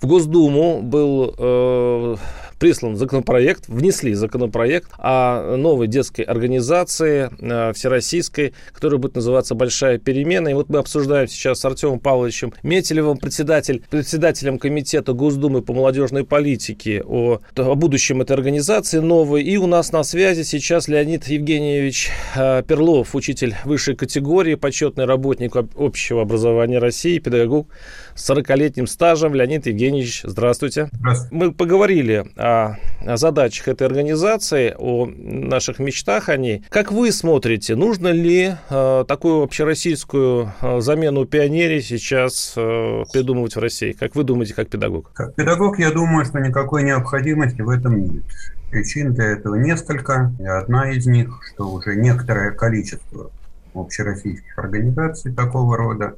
в 0.01 0.07
Госдуму 0.07 0.81
был 0.81 1.35
э, 1.37 2.17
прислан 2.63 2.95
законопроект, 2.95 3.65
внесли 3.67 4.15
законопроект 4.15 4.89
о 4.97 5.57
новой 5.57 5.89
детской 5.89 6.23
организации 6.23 7.29
э, 7.41 7.73
всероссийской, 7.73 8.55
которая 8.73 9.01
будет 9.01 9.17
называться 9.17 9.57
«Большая 9.57 9.99
перемена». 9.99 10.47
И 10.47 10.55
вот 10.55 10.69
мы 10.69 10.79
обсуждаем 10.79 11.27
сейчас 11.27 11.59
с 11.59 11.65
Артемом 11.65 11.99
Павловичем 11.99 12.55
Метелевым, 12.63 13.19
председатель, 13.19 13.83
председателем 13.91 14.61
Комитета 14.61 15.13
Госдумы 15.13 15.63
по 15.63 15.73
молодежной 15.73 16.25
политике, 16.25 17.03
о, 17.05 17.41
о 17.57 17.75
будущем 17.75 18.23
этой 18.23 18.35
организации 18.35 19.01
новой. 19.01 19.43
И 19.43 19.57
у 19.57 19.67
нас 19.67 19.91
на 19.91 20.05
связи 20.05 20.43
сейчас 20.43 20.87
Леонид 20.87 21.27
Евгеньевич 21.27 22.11
э, 22.37 22.63
Перлов, 22.63 23.17
учитель 23.17 23.57
высшей 23.65 23.97
категории, 23.97 24.55
почетный 24.55 25.07
работник 25.07 25.57
общего 25.57 26.23
образования 26.23 26.79
России, 26.79 27.19
педагог 27.19 27.67
с 28.15 28.31
40-летним 28.31 28.87
стажем. 28.87 29.35
Леонид 29.35 29.67
Евгеньевич, 29.67 30.23
здравствуйте. 30.25 30.89
Здравствуйте. 30.93 31.35
Мы 31.35 31.53
поговорили 31.53 32.25
о 32.37 32.63
о, 32.63 33.17
задачах 33.17 33.69
этой 33.69 33.87
организации, 33.87 34.75
о 34.77 35.07
наших 35.07 35.79
мечтах 35.79 36.29
о 36.29 36.37
ней. 36.37 36.65
Как 36.69 36.93
вы 36.93 37.13
смотрите, 37.13 37.77
нужно 37.77 38.09
ли 38.09 38.55
э, 38.71 39.05
такую 39.07 39.43
общероссийскую 39.43 40.53
э, 40.61 40.81
замену 40.81 41.27
пионерии 41.27 41.81
сейчас 41.81 42.55
э, 42.57 43.05
придумывать 43.13 43.57
в 43.57 43.59
России? 43.59 43.93
Как 43.93 44.15
вы 44.15 44.25
думаете, 44.25 44.55
как 44.55 44.69
педагог? 44.69 45.11
Как 45.13 45.35
педагог, 45.35 45.79
я 45.79 45.91
думаю, 45.91 46.25
что 46.25 46.39
никакой 46.39 46.83
необходимости 46.83 47.61
в 47.61 47.69
этом 47.69 47.99
нет. 47.99 48.25
Причин 48.71 49.13
для 49.15 49.33
этого 49.33 49.57
несколько. 49.57 50.33
И 50.39 50.45
одна 50.45 50.91
из 50.91 51.07
них, 51.07 51.41
что 51.53 51.71
уже 51.71 51.97
некоторое 51.97 52.53
количество 52.53 53.31
общероссийских 53.75 54.59
организаций 54.59 55.33
такого 55.33 55.77
рода 55.77 56.15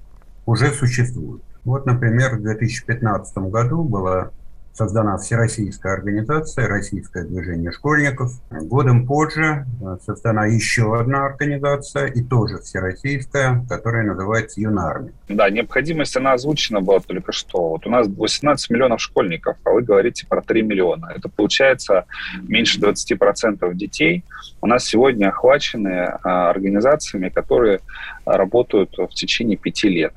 уже 0.46 0.72
существует. 0.72 1.42
Вот, 1.64 1.86
например, 1.86 2.36
в 2.36 2.42
2015 2.42 3.38
году 3.38 3.84
была 3.84 4.30
создана 4.74 5.16
Всероссийская 5.18 5.94
организация 5.94 6.66
«Российское 6.66 7.24
движение 7.24 7.70
школьников». 7.70 8.32
Годом 8.50 9.06
позже 9.06 9.66
э, 9.80 9.96
создана 10.04 10.46
еще 10.46 10.98
одна 10.98 11.26
организация, 11.26 12.08
и 12.08 12.22
тоже 12.22 12.58
всероссийская, 12.58 13.64
которая 13.68 14.02
называется 14.02 14.60
«Юнарми». 14.60 15.12
Да, 15.28 15.48
необходимость, 15.48 16.16
она 16.16 16.32
озвучена 16.32 16.80
была 16.80 16.98
только 16.98 17.30
что. 17.30 17.68
Вот 17.70 17.86
у 17.86 17.90
нас 17.90 18.08
18 18.08 18.68
миллионов 18.70 19.00
школьников, 19.00 19.56
а 19.62 19.70
вы 19.70 19.82
говорите 19.82 20.26
про 20.26 20.42
3 20.42 20.62
миллиона. 20.62 21.12
Это 21.14 21.28
получается 21.28 22.04
меньше 22.42 22.80
20% 22.80 23.74
детей. 23.74 24.24
У 24.60 24.66
нас 24.66 24.84
сегодня 24.84 25.28
охвачены 25.28 26.18
а, 26.24 26.50
организациями, 26.50 27.28
которые 27.28 27.78
работают 28.24 28.96
в 28.98 29.14
течение 29.14 29.56
пяти 29.56 29.88
лет. 29.88 30.14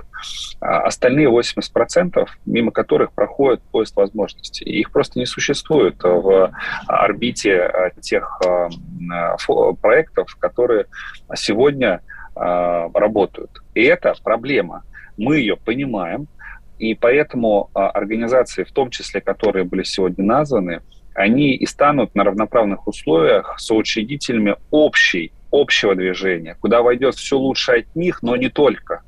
А 0.59 0.81
остальные 0.81 1.29
80%, 1.29 2.27
мимо 2.45 2.71
которых 2.71 3.11
проходит 3.11 3.61
поезд 3.71 3.95
возможностей. 3.95 4.65
Их 4.65 4.91
просто 4.91 5.19
не 5.19 5.25
существует 5.25 6.01
в 6.03 6.51
орбите 6.87 7.61
а, 7.61 7.89
тех 8.01 8.41
а, 8.45 8.69
проектов, 9.81 10.35
которые 10.39 10.85
сегодня 11.35 12.01
работают. 12.35 13.49
И 13.73 13.81
это 13.81 14.13
проблема. 14.23 14.83
Мы 15.17 15.37
ее 15.37 15.57
понимаем, 15.57 16.27
и 16.77 16.93
поэтому 16.93 17.71
организации, 17.73 18.63
в 18.63 18.71
том 18.71 18.91
числе, 18.91 19.21
которые 19.21 19.65
были 19.65 19.81
сегодня 19.81 20.23
названы, 20.23 20.81
они 21.15 21.55
и 21.55 21.65
станут 21.65 22.13
на 22.13 22.23
равноправных 22.23 22.87
условиях 22.87 23.55
соучредителями 23.57 24.55
общей 24.69 25.31
общего 25.51 25.95
движения, 25.95 26.55
куда 26.59 26.81
войдет 26.81 27.15
все 27.15 27.37
лучше 27.37 27.71
от 27.71 27.95
них, 27.95 28.21
но 28.21 28.35
не 28.35 28.49
только. 28.49 29.01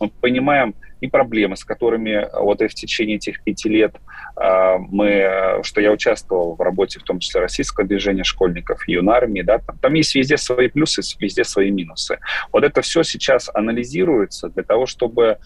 Мы 0.00 0.08
понимаем 0.08 0.74
и 1.00 1.08
проблемы, 1.08 1.56
с 1.56 1.64
которыми 1.64 2.28
вот 2.32 2.62
и 2.62 2.68
в 2.68 2.74
течение 2.74 3.16
этих 3.16 3.42
пяти 3.42 3.68
лет 3.68 3.96
э, 4.40 4.76
мы, 4.78 5.58
что 5.64 5.80
я 5.80 5.90
участвовал 5.90 6.54
в 6.54 6.60
работе, 6.60 7.00
в 7.00 7.02
том 7.02 7.18
числе 7.18 7.40
российского 7.40 7.86
движения 7.86 8.22
школьников, 8.22 8.86
юнармии, 8.86 9.42
да, 9.42 9.58
там, 9.58 9.78
там 9.78 9.94
есть 9.94 10.14
везде 10.14 10.36
свои 10.36 10.68
плюсы, 10.68 11.02
везде 11.18 11.42
свои 11.42 11.72
минусы. 11.72 12.20
Вот 12.52 12.62
это 12.62 12.82
все 12.82 13.02
сейчас 13.02 13.50
анализируется 13.52 14.48
для 14.48 14.62
того, 14.62 14.86
чтобы 14.86 15.38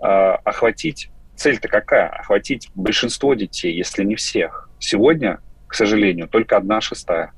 э, 0.00 0.04
охватить 0.04 1.10
цель-то 1.36 1.68
какая? 1.68 2.08
Охватить 2.08 2.70
большинство 2.74 3.34
детей, 3.34 3.72
если 3.72 4.02
не 4.02 4.16
всех. 4.16 4.68
Сегодня, 4.80 5.38
к 5.68 5.74
сожалению, 5.74 6.28
только 6.28 6.56
одна 6.56 6.80
шестая. 6.80 7.32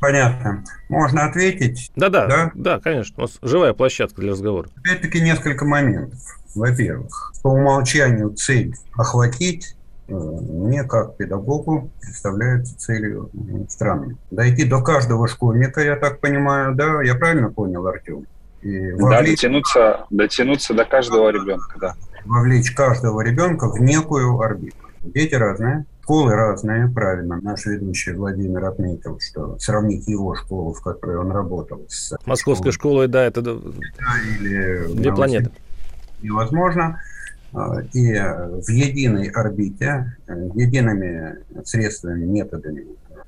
Понятно. 0.00 0.64
Можно 0.88 1.26
ответить? 1.26 1.90
Да-да, 1.96 2.26
да? 2.26 2.50
да, 2.54 2.80
конечно. 2.80 3.14
У 3.18 3.20
нас 3.22 3.38
живая 3.42 3.72
площадка 3.72 4.20
для 4.20 4.32
разговора. 4.32 4.68
Опять-таки 4.76 5.20
несколько 5.20 5.64
моментов. 5.64 6.18
Во-первых, 6.54 7.32
по 7.42 7.48
умолчанию 7.48 8.30
цель 8.30 8.74
охватить 8.96 9.74
э, 10.08 10.14
мне 10.14 10.84
как 10.84 11.16
педагогу 11.16 11.90
представляется 12.00 12.78
целью 12.78 13.30
странной. 13.68 14.16
Дойти 14.30 14.64
до 14.64 14.80
каждого 14.80 15.26
школьника, 15.26 15.80
я 15.80 15.96
так 15.96 16.20
понимаю, 16.20 16.74
да? 16.74 17.02
Я 17.02 17.16
правильно 17.16 17.50
понял, 17.50 17.86
Артем? 17.86 18.26
И 18.62 18.92
вовлечь... 18.92 19.42
Да, 19.42 19.48
дотянуться, 19.48 20.06
дотянуться 20.10 20.74
до 20.74 20.84
каждого 20.84 21.30
ребенка, 21.30 21.76
да. 21.80 21.94
Вовлечь 22.24 22.70
каждого 22.70 23.20
ребенка 23.20 23.68
в 23.68 23.80
некую 23.80 24.40
орбиту. 24.40 24.76
Дети 25.02 25.34
разные, 25.34 25.84
Школы 26.04 26.34
разные, 26.34 26.86
правильно. 26.86 27.40
Наш 27.40 27.64
ведущий 27.64 28.12
Владимир 28.12 28.66
отметил, 28.66 29.18
что 29.20 29.58
сравнить 29.58 30.06
его 30.06 30.34
школу, 30.34 30.74
в 30.74 30.82
которой 30.82 31.16
он 31.16 31.32
работал, 31.32 31.80
с 31.88 32.14
Московской 32.26 32.72
школой, 32.72 33.06
школой 33.06 33.08
да, 33.08 33.24
это 33.24 33.40
да, 33.40 33.52
или 34.38 34.94
две 34.96 35.14
планеты. 35.14 35.50
невозможно. 36.20 37.00
А, 37.54 37.80
и 37.94 38.12
в 38.12 38.68
единой 38.68 39.28
орбите, 39.28 40.14
едиными 40.54 41.36
средствами, 41.64 42.26
методами 42.26 42.84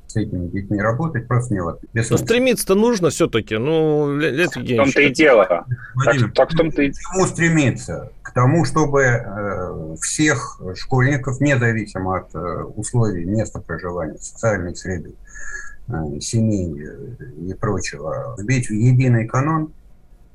с 0.06 0.16
этими 0.16 0.48
детьми 0.48 0.80
работать 0.80 1.26
просто 1.26 1.54
невозможно. 1.54 1.88
Но 1.92 2.16
стремиться-то 2.16 2.74
нужно 2.74 3.10
все-таки. 3.10 3.56
Ну, 3.56 4.16
Лет 4.16 4.54
В 4.56 4.76
том-то 4.76 5.00
и 5.00 5.12
дело. 5.12 5.66
Владимир, 5.94 6.26
так, 6.26 6.34
так 6.34 6.52
в 6.52 6.56
том-то 6.56 6.82
и... 6.82 6.90
К 6.90 6.94
чему 6.94 7.26
стремиться? 7.26 8.12
К 8.22 8.32
тому, 8.32 8.64
чтобы 8.64 9.02
э, 9.02 9.96
всех 10.00 10.60
школьников, 10.74 11.40
независимо 11.40 12.18
от 12.18 12.34
э, 12.34 12.62
условий 12.76 13.24
места 13.24 13.60
проживания, 13.60 14.18
социальной 14.18 14.76
среды, 14.76 15.14
э, 15.88 16.20
семей 16.20 16.88
и 17.48 17.54
прочего, 17.54 18.36
вбить 18.38 18.68
в 18.68 18.72
единый 18.72 19.26
канон, 19.26 19.72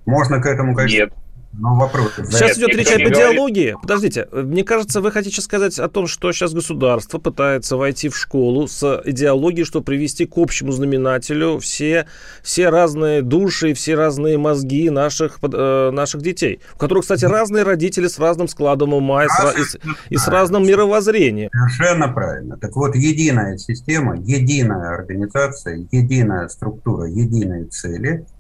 можно 0.06 0.42
к 0.42 0.46
этому, 0.46 0.76
конечно, 0.76 0.98
Нет. 0.98 1.14
Но 1.54 1.76
вопрос. 1.76 2.14
Сейчас 2.30 2.58
идет 2.58 2.76
речь 2.76 2.92
об 2.92 3.02
идеологии. 3.02 3.76
Подождите, 3.82 4.28
мне 4.32 4.64
кажется, 4.64 5.02
вы 5.02 5.12
хотите 5.12 5.42
сказать 5.42 5.78
о 5.80 5.90
том, 5.90 6.08
что 6.08 6.32
сейчас 6.32 6.54
государство 6.54 7.20
пытается 7.20 7.76
войти 7.76 8.10
в 8.10 8.18
школу 8.18 8.68
с 8.68 9.02
идеологией, 9.06 9.66
чтобы 9.66 9.86
привести 9.86 10.26
к 10.26 10.38
общему 10.38 10.72
знаменателю 10.72 11.60
все, 11.60 12.08
все 12.42 12.70
разные 12.70 13.22
души, 13.22 13.74
все 13.74 13.96
разные 13.96 14.38
мозги 14.38 14.90
наших, 14.90 15.40
э, 15.42 15.92
наших 15.92 16.22
детей, 16.22 16.62
у 16.76 16.78
которых, 16.78 17.04
кстати, 17.04 17.26
разные 17.26 17.64
родители 17.64 18.08
с 18.08 18.18
разным 18.18 18.48
складом 18.48 18.94
ума 18.94 19.26
и, 19.26 19.28
с, 19.28 19.56
и, 19.58 19.64
с, 19.64 19.78
и 20.10 20.18
с 20.18 20.28
разным 20.28 20.66
мировоззрением. 20.66 21.50
Совершенно 21.52 22.08
правильно. 22.08 22.58
Так 22.58 22.76
вот, 22.76 22.96
единая 22.96 23.58
система, 23.58 24.16
единая 24.18 24.96
организация, 24.96 25.86
единая 25.92 26.48
структура, 26.48 27.08
единые 27.08 27.66
цели– 27.66 28.26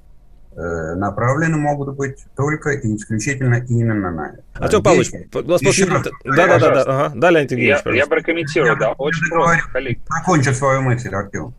направлены 0.53 1.58
могут 1.58 1.96
быть 1.96 2.25
только 2.36 2.72
и 2.72 2.96
исключительно 2.96 3.55
именно 3.70 4.12
на 4.12 4.29
это. 4.29 4.43
Артем 4.55 4.84
Павлович, 4.84 5.12
у 5.34 5.41
нас 5.43 5.62
еще... 5.62 5.86
Да, 5.88 6.01
да, 6.25 6.60
да, 6.60 6.60
да, 6.60 6.81
ага. 6.81 7.12
Да, 7.15 7.31
Леонид 7.31 7.51
Евгеньевич, 7.51 7.81
я, 7.86 7.93
я 7.93 8.08
прокомментирую, 8.08 8.77
да, 8.77 8.91
очень 8.93 9.29
просто. 9.29 9.62
Закончу 10.10 10.53
свою 10.53 10.81
мысль, 10.81 11.13
Артем. 11.15 11.53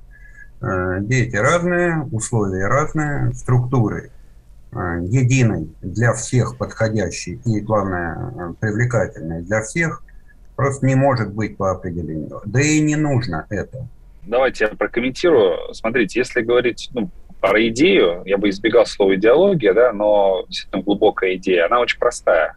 Э, 0.62 0.98
дети 1.00 1.34
разные, 1.34 2.02
условия 2.12 2.68
разные, 2.68 3.32
структуры 3.34 4.12
э, 4.70 4.76
единой 5.08 5.68
для 5.80 6.12
всех 6.12 6.56
подходящей 6.56 7.40
и, 7.44 7.60
главное, 7.60 8.54
привлекательной 8.60 9.42
для 9.42 9.62
всех 9.62 10.04
просто 10.54 10.86
не 10.86 10.94
может 10.94 11.32
быть 11.32 11.56
по 11.56 11.72
определению. 11.72 12.42
Да 12.44 12.60
и 12.60 12.80
не 12.80 12.94
нужно 12.94 13.46
это. 13.50 13.88
Давайте 14.22 14.66
я 14.66 14.76
прокомментирую. 14.76 15.74
Смотрите, 15.74 16.20
если 16.20 16.42
говорить 16.42 16.90
ну, 16.94 17.10
про 17.42 17.66
идею, 17.68 18.22
я 18.24 18.38
бы 18.38 18.48
избегал 18.50 18.86
слова 18.86 19.16
идеология, 19.16 19.74
да, 19.74 19.92
но 19.92 20.44
действительно 20.48 20.82
глубокая 20.82 21.34
идея, 21.34 21.66
она 21.66 21.80
очень 21.80 21.98
простая. 21.98 22.56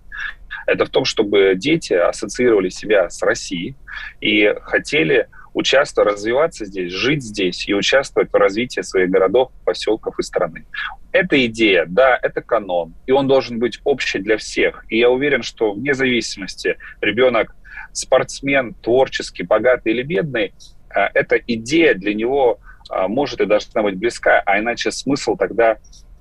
Это 0.67 0.85
в 0.85 0.89
том, 0.89 1.05
чтобы 1.05 1.55
дети 1.55 1.93
ассоциировали 1.93 2.69
себя 2.69 3.09
с 3.09 3.21
Россией 3.23 3.75
и 4.21 4.53
хотели 4.61 5.27
участвовать, 5.55 6.11
развиваться 6.11 6.65
здесь, 6.65 6.91
жить 6.91 7.23
здесь 7.23 7.67
и 7.67 7.73
участвовать 7.73 8.31
в 8.31 8.35
развитии 8.35 8.81
своих 8.81 9.09
городов, 9.09 9.51
поселков 9.65 10.19
и 10.19 10.21
страны. 10.21 10.65
Эта 11.11 11.43
идея, 11.47 11.85
да, 11.87 12.19
это 12.21 12.41
канон, 12.41 12.93
и 13.07 13.11
он 13.11 13.27
должен 13.27 13.57
быть 13.57 13.79
общий 13.85 14.19
для 14.19 14.37
всех. 14.37 14.85
И 14.89 14.99
я 14.99 15.09
уверен, 15.09 15.41
что 15.41 15.73
вне 15.73 15.95
зависимости 15.95 16.77
ребенок 17.01 17.55
спортсмен, 17.91 18.75
творческий, 18.75 19.43
богатый 19.43 19.93
или 19.93 20.03
бедный, 20.03 20.53
э, 20.93 20.99
эта 21.15 21.37
идея 21.37 21.95
для 21.95 22.13
него 22.13 22.59
может 22.89 23.41
и 23.41 23.45
должна 23.45 23.81
быть 23.81 23.97
близка, 23.97 24.41
а 24.45 24.59
иначе 24.59 24.91
смысл 24.91 25.35
тогда 25.35 25.77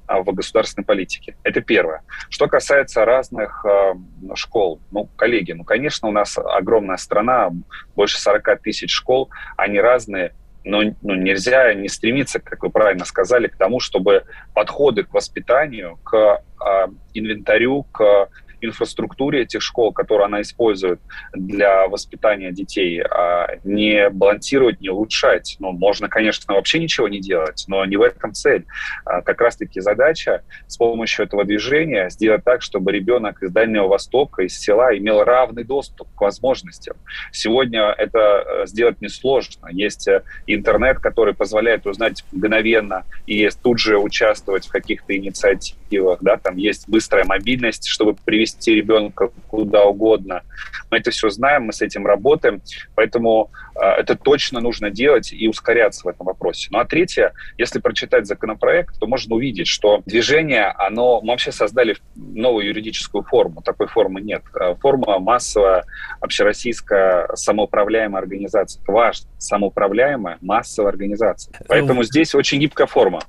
а, 0.06 0.20
в 0.20 0.26
государственной 0.34 0.84
политике. 0.84 1.36
Это 1.44 1.62
первое. 1.62 2.02
Что 2.28 2.46
касается 2.46 3.06
разных 3.06 3.64
э, 3.64 3.94
школ, 4.34 4.78
ну, 4.90 5.08
коллеги, 5.16 5.52
ну, 5.52 5.64
конечно, 5.64 6.08
у 6.08 6.12
нас 6.12 6.36
огромная 6.36 6.98
страна, 6.98 7.50
больше 7.96 8.20
40 8.20 8.60
тысяч 8.60 8.92
школ, 8.92 9.30
они 9.56 9.80
разные, 9.80 10.34
но 10.62 10.82
ну, 11.00 11.14
нельзя 11.14 11.72
не 11.72 11.88
стремиться, 11.88 12.38
как 12.38 12.62
вы 12.62 12.70
правильно 12.70 13.06
сказали, 13.06 13.46
к 13.46 13.56
тому, 13.56 13.80
чтобы 13.80 14.24
подходы 14.52 15.04
к 15.04 15.14
воспитанию, 15.14 15.98
к 16.04 16.14
э, 16.14 16.86
инвентарю, 17.14 17.84
к 17.84 18.28
инфраструктуре 18.64 19.42
этих 19.42 19.62
школ, 19.62 19.92
которую 19.92 20.26
она 20.26 20.40
использует 20.42 21.00
для 21.32 21.86
воспитания 21.88 22.52
детей, 22.52 23.02
а 23.02 23.58
не 23.64 24.10
балансировать, 24.10 24.80
не 24.80 24.88
улучшать. 24.88 25.56
Ну, 25.58 25.72
можно, 25.72 26.08
конечно, 26.08 26.54
вообще 26.54 26.78
ничего 26.78 27.08
не 27.08 27.20
делать, 27.20 27.64
но 27.68 27.84
не 27.84 27.96
в 27.96 28.02
этом 28.02 28.32
цель. 28.32 28.66
А 29.04 29.22
как 29.22 29.40
раз-таки 29.40 29.80
задача 29.80 30.42
с 30.66 30.76
помощью 30.76 31.24
этого 31.24 31.44
движения 31.44 32.10
сделать 32.10 32.44
так, 32.44 32.62
чтобы 32.62 32.92
ребенок 32.92 33.42
из 33.42 33.50
Дальнего 33.50 33.88
Востока, 33.88 34.42
из 34.42 34.58
села 34.58 34.96
имел 34.96 35.24
равный 35.24 35.64
доступ 35.64 36.08
к 36.14 36.20
возможностям. 36.20 36.96
Сегодня 37.32 37.94
это 37.96 38.18
э, 38.18 38.66
сделать 38.66 39.00
несложно. 39.00 39.68
Есть 39.70 40.08
э, 40.08 40.22
интернет, 40.46 40.98
который 40.98 41.34
позволяет 41.34 41.86
узнать 41.86 42.24
мгновенно 42.32 43.04
и 43.26 43.48
тут 43.62 43.78
же 43.78 43.98
участвовать 43.98 44.66
в 44.66 44.70
каких-то 44.70 45.16
инициативах. 45.16 46.18
Да? 46.20 46.36
Там 46.36 46.56
есть 46.56 46.88
быстрая 46.88 47.24
мобильность, 47.24 47.86
чтобы 47.86 48.14
привести 48.14 48.53
вести 48.54 48.74
ребенка 48.74 49.30
куда 49.48 49.84
угодно. 49.84 50.42
Мы 50.90 50.98
это 50.98 51.10
все 51.10 51.28
знаем, 51.30 51.64
мы 51.64 51.72
с 51.72 51.82
этим 51.82 52.06
работаем, 52.06 52.62
поэтому 52.94 53.50
э, 53.74 53.80
это 53.80 54.16
точно 54.16 54.60
нужно 54.60 54.90
делать 54.90 55.32
и 55.32 55.48
ускоряться 55.48 56.02
в 56.04 56.08
этом 56.08 56.26
вопросе. 56.26 56.68
Ну 56.70 56.78
а 56.78 56.84
третье, 56.84 57.32
если 57.58 57.80
прочитать 57.80 58.26
законопроект, 58.26 58.98
то 58.98 59.06
можно 59.06 59.34
увидеть, 59.34 59.66
что 59.66 60.02
движение, 60.06 60.66
оно, 60.66 61.20
мы 61.20 61.28
вообще 61.28 61.52
создали 61.52 61.96
новую 62.14 62.66
юридическую 62.66 63.24
форму, 63.24 63.62
такой 63.62 63.88
формы 63.88 64.20
нет. 64.20 64.42
Э, 64.58 64.74
форма 64.80 65.18
массовая, 65.18 65.84
общероссийская 66.20 67.28
самоуправляемая 67.34 68.22
организация. 68.22 68.82
Это 68.82 68.92
важно, 68.92 69.28
самоуправляемая 69.38 70.38
массовая 70.40 70.90
организация. 70.90 71.54
Поэтому 71.68 72.00
ну, 72.00 72.02
здесь 72.04 72.34
очень 72.34 72.60
гибкая 72.60 72.86
форма. 72.86 73.20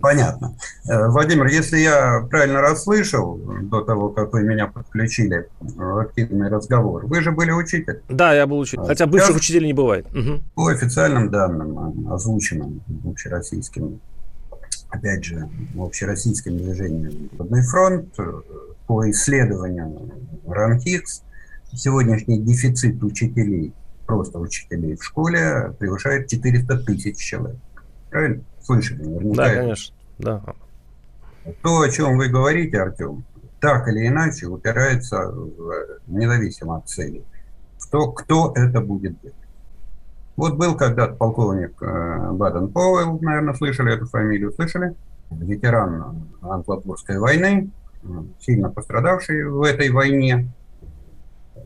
Понятно. 0.00 0.56
Э, 0.88 1.08
Владимир, 1.08 1.46
если 1.46 1.78
я 1.78 2.26
правильно 2.30 2.60
расслышал 2.60 3.40
до 3.62 3.80
того, 3.82 4.10
как 4.10 4.32
вы 4.32 4.42
меня 4.42 4.66
подключили 4.66 5.48
в 5.60 5.98
активный 5.98 6.48
разговор, 6.48 7.06
вы 7.06 7.20
же 7.20 7.32
были 7.32 7.50
учитель. 7.50 8.00
Да, 8.08 8.34
я 8.34 8.46
был 8.46 8.58
учитель. 8.58 8.84
Хотя 8.84 9.06
бывших 9.06 9.30
Сейчас 9.30 9.40
учителей 9.40 9.66
не 9.66 9.74
бывает. 9.74 10.06
Угу. 10.14 10.42
По 10.54 10.68
официальным 10.68 11.30
данным, 11.30 12.10
озвученным 12.12 12.82
общероссийским, 13.04 14.00
опять 14.90 15.24
же, 15.24 15.48
общероссийским 15.76 16.56
движением 16.56 17.30
«Водный 17.36 17.62
фронт», 17.62 18.14
по 18.86 19.08
исследованию 19.10 20.10
РАНХИКС, 20.46 21.22
сегодняшний 21.74 22.40
дефицит 22.40 23.02
учителей, 23.02 23.74
просто 24.06 24.38
учителей 24.38 24.96
в 24.96 25.04
школе, 25.04 25.74
превышает 25.78 26.28
400 26.28 26.78
тысяч 26.78 27.18
человек. 27.18 27.58
Правильно? 28.10 28.42
Слышали 28.68 29.02
наверняка. 29.02 29.44
Да, 29.44 29.54
конечно, 29.54 29.96
да. 30.18 30.42
То, 31.62 31.80
о 31.80 31.88
чем 31.88 32.18
вы 32.18 32.28
говорите, 32.28 32.78
Артем, 32.78 33.24
так 33.60 33.88
или 33.88 34.06
иначе 34.06 34.46
упирается 34.46 35.30
в, 35.30 35.72
независимо 36.06 36.76
от 36.76 36.88
цели, 36.88 37.22
в 37.78 37.90
то, 37.90 38.12
кто 38.12 38.52
это 38.54 38.80
будет 38.80 39.18
делать. 39.22 39.34
Вот 40.36 40.56
был 40.56 40.76
когда-то 40.76 41.14
полковник 41.14 41.82
э, 41.82 42.30
Баден 42.32 42.68
Пауэлл, 42.68 43.18
наверное, 43.20 43.54
слышали 43.54 43.94
эту 43.94 44.06
фамилию, 44.06 44.52
слышали? 44.52 44.94
Ветеран 45.30 46.28
Англобурской 46.42 47.18
войны, 47.18 47.70
сильно 48.40 48.70
пострадавший 48.70 49.44
в 49.44 49.62
этой 49.62 49.90
войне. 49.90 50.48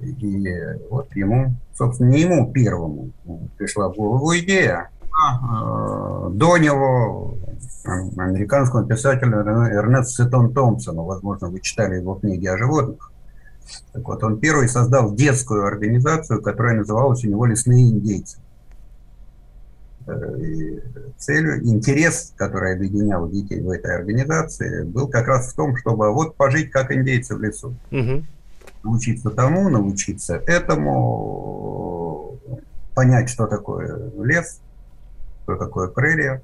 И 0.01 0.49
вот 0.91 1.15
ему, 1.15 1.55
собственно, 1.77 2.11
не 2.11 2.23
ему 2.23 2.51
первому 2.53 3.11
пришла 3.57 3.89
в 3.89 3.95
голову 3.95 4.35
идея 4.37 4.91
Э, 5.02 5.02
до 6.31 6.57
него 6.57 7.37
американскому 7.85 8.87
писателю 8.87 9.39
Эрнест 9.39 10.11
Сеттон 10.11 10.53
Томпсону, 10.55 11.05
возможно, 11.05 11.49
вы 11.49 11.61
читали 11.61 11.97
его 11.97 12.15
книги 12.15 12.47
о 12.47 12.57
животных. 12.57 13.11
Так 13.93 14.07
вот, 14.07 14.23
он 14.23 14.39
первый 14.39 14.69
создал 14.69 15.15
детскую 15.15 15.67
организацию, 15.67 16.43
которая 16.43 16.77
называлась 16.77 17.25
у 17.25 17.29
него 17.29 17.47
«Лесные 17.47 17.91
индейцы». 17.91 18.39
Э, 20.07 20.37
и 20.39 20.83
целью, 21.17 21.65
интерес, 21.65 22.33
который 22.37 22.75
объединял 22.75 23.29
детей 23.29 23.61
в 23.61 23.71
этой 23.71 23.95
организации, 23.95 24.83
был 24.83 25.07
как 25.09 25.29
раз 25.29 25.53
в 25.53 25.55
том, 25.55 25.77
чтобы 25.77 26.13
вот 26.13 26.37
пожить 26.37 26.71
как 26.71 26.91
индейцы 26.93 27.37
в 27.37 27.41
лесу. 27.41 27.77
Угу. 27.93 28.25
Научиться 28.83 29.31
тому, 29.31 29.69
научиться 29.69 30.43
этому, 30.47 32.37
понять, 32.95 33.29
что 33.29 33.47
такое 33.47 34.11
лес– 34.19 34.61
что 35.43 35.57
такое 35.57 35.89
прерия 35.89 36.43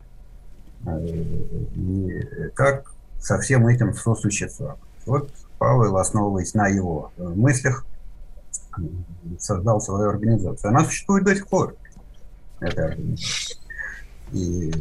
э, 0.87 1.07
и 1.07 2.51
как 2.55 2.93
со 3.21 3.39
всем 3.39 3.67
этим 3.67 3.95
сосуществовать. 3.95 4.79
Вот 5.07 5.31
Павел, 5.59 5.97
основываясь 5.97 6.55
на 6.55 6.69
его 6.69 7.11
мыслях, 7.17 7.85
создал 9.39 9.81
свою 9.81 10.11
организацию. 10.11 10.71
Она 10.71 10.85
существует 10.85 11.25
до 11.25 11.35
сих 11.35 11.49
пор, 11.49 11.75
эта 12.61 12.87
организация. 12.87 13.57
И 14.33 14.73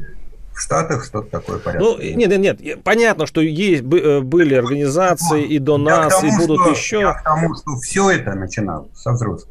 в 0.54 0.60
Штатах 0.60 1.06
что-то 1.06 1.30
такое 1.30 1.60
порядка. 1.60 1.88
Ну, 1.88 1.98
нет, 2.00 2.38
нет, 2.38 2.60
нет, 2.60 2.84
понятно, 2.84 3.28
что 3.28 3.42
есть 3.42 3.84
э, 3.84 4.22
были 4.22 4.56
организации 4.56 5.46
и 5.46 5.60
до 5.60 5.78
нас, 5.78 6.20
тому, 6.20 6.34
и 6.34 6.38
будут 6.38 6.62
что, 6.62 6.72
еще. 6.72 7.00
Я 7.00 7.14
к 7.14 7.24
тому, 7.24 7.56
что 7.56 7.76
все 7.78 8.10
это 8.10 8.34
начиналось 8.34 8.90
со 8.96 9.12
взрослых. 9.12 9.50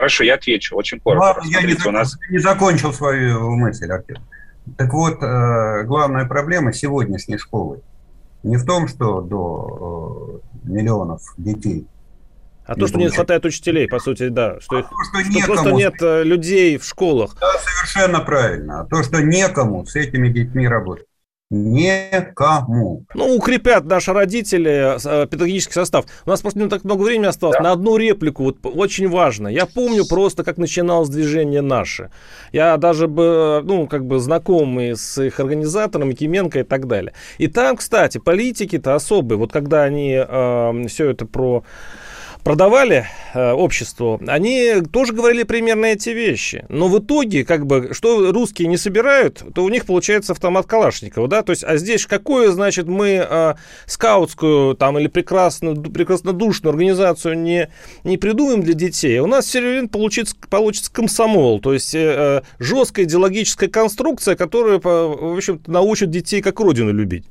Хорошо, 0.00 0.24
я 0.24 0.36
отвечу 0.36 0.76
очень 0.76 0.98
коротко. 0.98 1.42
я 1.44 1.60
не, 1.60 1.76
у 1.86 1.90
нас... 1.90 2.16
не 2.30 2.38
закончил 2.38 2.90
свою 2.94 3.54
мысль, 3.54 3.92
Артем. 3.92 4.16
Так 4.78 4.94
вот, 4.94 5.22
э, 5.22 5.84
главная 5.84 6.24
проблема 6.24 6.72
сегодняшней 6.72 7.36
школы 7.36 7.82
не 8.42 8.56
в 8.56 8.64
том, 8.64 8.88
что 8.88 9.20
до 9.20 10.40
э, 10.64 10.68
миллионов 10.70 11.20
детей 11.36 11.86
а 12.64 12.76
то, 12.76 12.86
что 12.86 12.96
не 12.96 13.10
хватает 13.10 13.44
учителей, 13.44 13.88
по 13.88 13.98
сути, 13.98 14.28
да. 14.28 14.58
Что, 14.60 14.76
а 14.76 14.80
их, 14.80 14.88
то, 14.88 14.94
что, 15.04 15.38
что 15.38 15.46
просто 15.46 15.72
нет 15.72 15.94
э, 16.00 16.22
людей 16.24 16.78
в 16.78 16.84
школах. 16.84 17.36
Да, 17.38 17.52
совершенно 17.58 18.20
правильно. 18.20 18.80
А 18.80 18.84
то, 18.86 19.02
что 19.02 19.20
некому 19.20 19.84
с 19.84 19.96
этими 19.96 20.28
детьми 20.28 20.66
работать. 20.66 21.06
Никому. 21.52 23.04
Ну, 23.12 23.34
укрепят 23.34 23.84
наши 23.84 24.12
родители 24.12 24.96
э, 25.04 25.26
педагогический 25.26 25.74
состав. 25.74 26.04
У 26.24 26.30
нас 26.30 26.40
просто 26.42 26.60
не 26.60 26.68
так 26.68 26.84
много 26.84 27.02
времени 27.02 27.26
осталось. 27.26 27.56
Да. 27.56 27.64
На 27.64 27.72
одну 27.72 27.96
реплику, 27.96 28.44
вот 28.44 28.58
очень 28.62 29.08
важно. 29.08 29.48
Я 29.48 29.66
помню 29.66 30.06
просто, 30.06 30.44
как 30.44 30.58
начиналось 30.58 31.08
движение 31.08 31.60
«Наше». 31.60 32.10
Я 32.52 32.76
даже, 32.76 33.08
бы, 33.08 33.62
ну, 33.64 33.88
как 33.88 34.06
бы 34.06 34.20
знакомый 34.20 34.94
с 34.94 35.20
их 35.20 35.40
организатором, 35.40 36.12
Кименко 36.12 36.60
и 36.60 36.62
так 36.62 36.86
далее. 36.86 37.14
И 37.38 37.48
там, 37.48 37.76
кстати, 37.76 38.18
политики-то 38.18 38.94
особые. 38.94 39.36
Вот 39.36 39.50
когда 39.50 39.82
они 39.82 40.12
э, 40.12 40.86
все 40.86 41.10
это 41.10 41.26
про 41.26 41.64
продавали 42.42 43.06
э, 43.34 43.52
обществу, 43.52 44.20
они 44.26 44.82
тоже 44.92 45.12
говорили 45.12 45.42
примерно 45.42 45.86
эти 45.86 46.10
вещи. 46.10 46.64
Но 46.68 46.88
в 46.88 46.98
итоге, 46.98 47.44
как 47.44 47.66
бы, 47.66 47.90
что 47.92 48.32
русские 48.32 48.68
не 48.68 48.76
собирают, 48.76 49.42
то 49.54 49.64
у 49.64 49.68
них 49.68 49.86
получается 49.86 50.32
автомат 50.32 50.66
Калашникова, 50.66 51.28
да, 51.28 51.42
то 51.42 51.50
есть, 51.50 51.64
а 51.64 51.76
здесь 51.76 52.06
какое, 52.06 52.50
значит, 52.50 52.86
мы 52.86 53.26
э, 53.28 53.54
скаутскую 53.86 54.74
там 54.74 54.98
или 54.98 55.08
прекрасно, 55.08 55.74
прекраснодушную 55.74 56.70
организацию 56.70 57.38
не, 57.38 57.70
не 58.04 58.16
придумаем 58.16 58.62
для 58.62 58.74
детей, 58.74 59.18
у 59.18 59.26
нас 59.26 59.46
все 59.46 59.60
равно 59.60 59.88
получится, 59.88 60.34
получится 60.48 60.92
комсомол, 60.92 61.60
то 61.60 61.72
есть 61.72 61.94
э, 61.94 62.42
жесткая 62.58 63.06
идеологическая 63.06 63.68
конструкция, 63.68 64.36
которая, 64.36 64.80
в 64.80 65.36
общем-то, 65.36 65.70
научит 65.70 66.10
детей 66.10 66.40
как 66.42 66.60
родину 66.60 66.92
любить. 66.92 67.24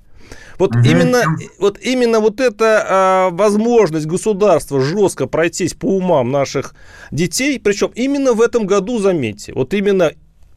Вот, 0.59 0.75
угу. 0.75 0.83
именно, 0.85 1.23
вот 1.57 1.79
именно 1.81 2.19
вот 2.19 2.39
эта 2.41 2.85
а, 2.87 3.29
возможность 3.31 4.05
государства 4.05 4.81
жестко 4.81 5.25
пройтись 5.25 5.73
по 5.73 5.85
умам 5.85 6.31
наших 6.31 6.75
детей, 7.11 7.59
причем 7.59 7.91
именно 7.95 8.33
в 8.33 8.41
этом 8.41 8.67
году, 8.67 8.99
заметьте, 8.99 9.53
вот 9.53 9.73
именно 9.73 10.11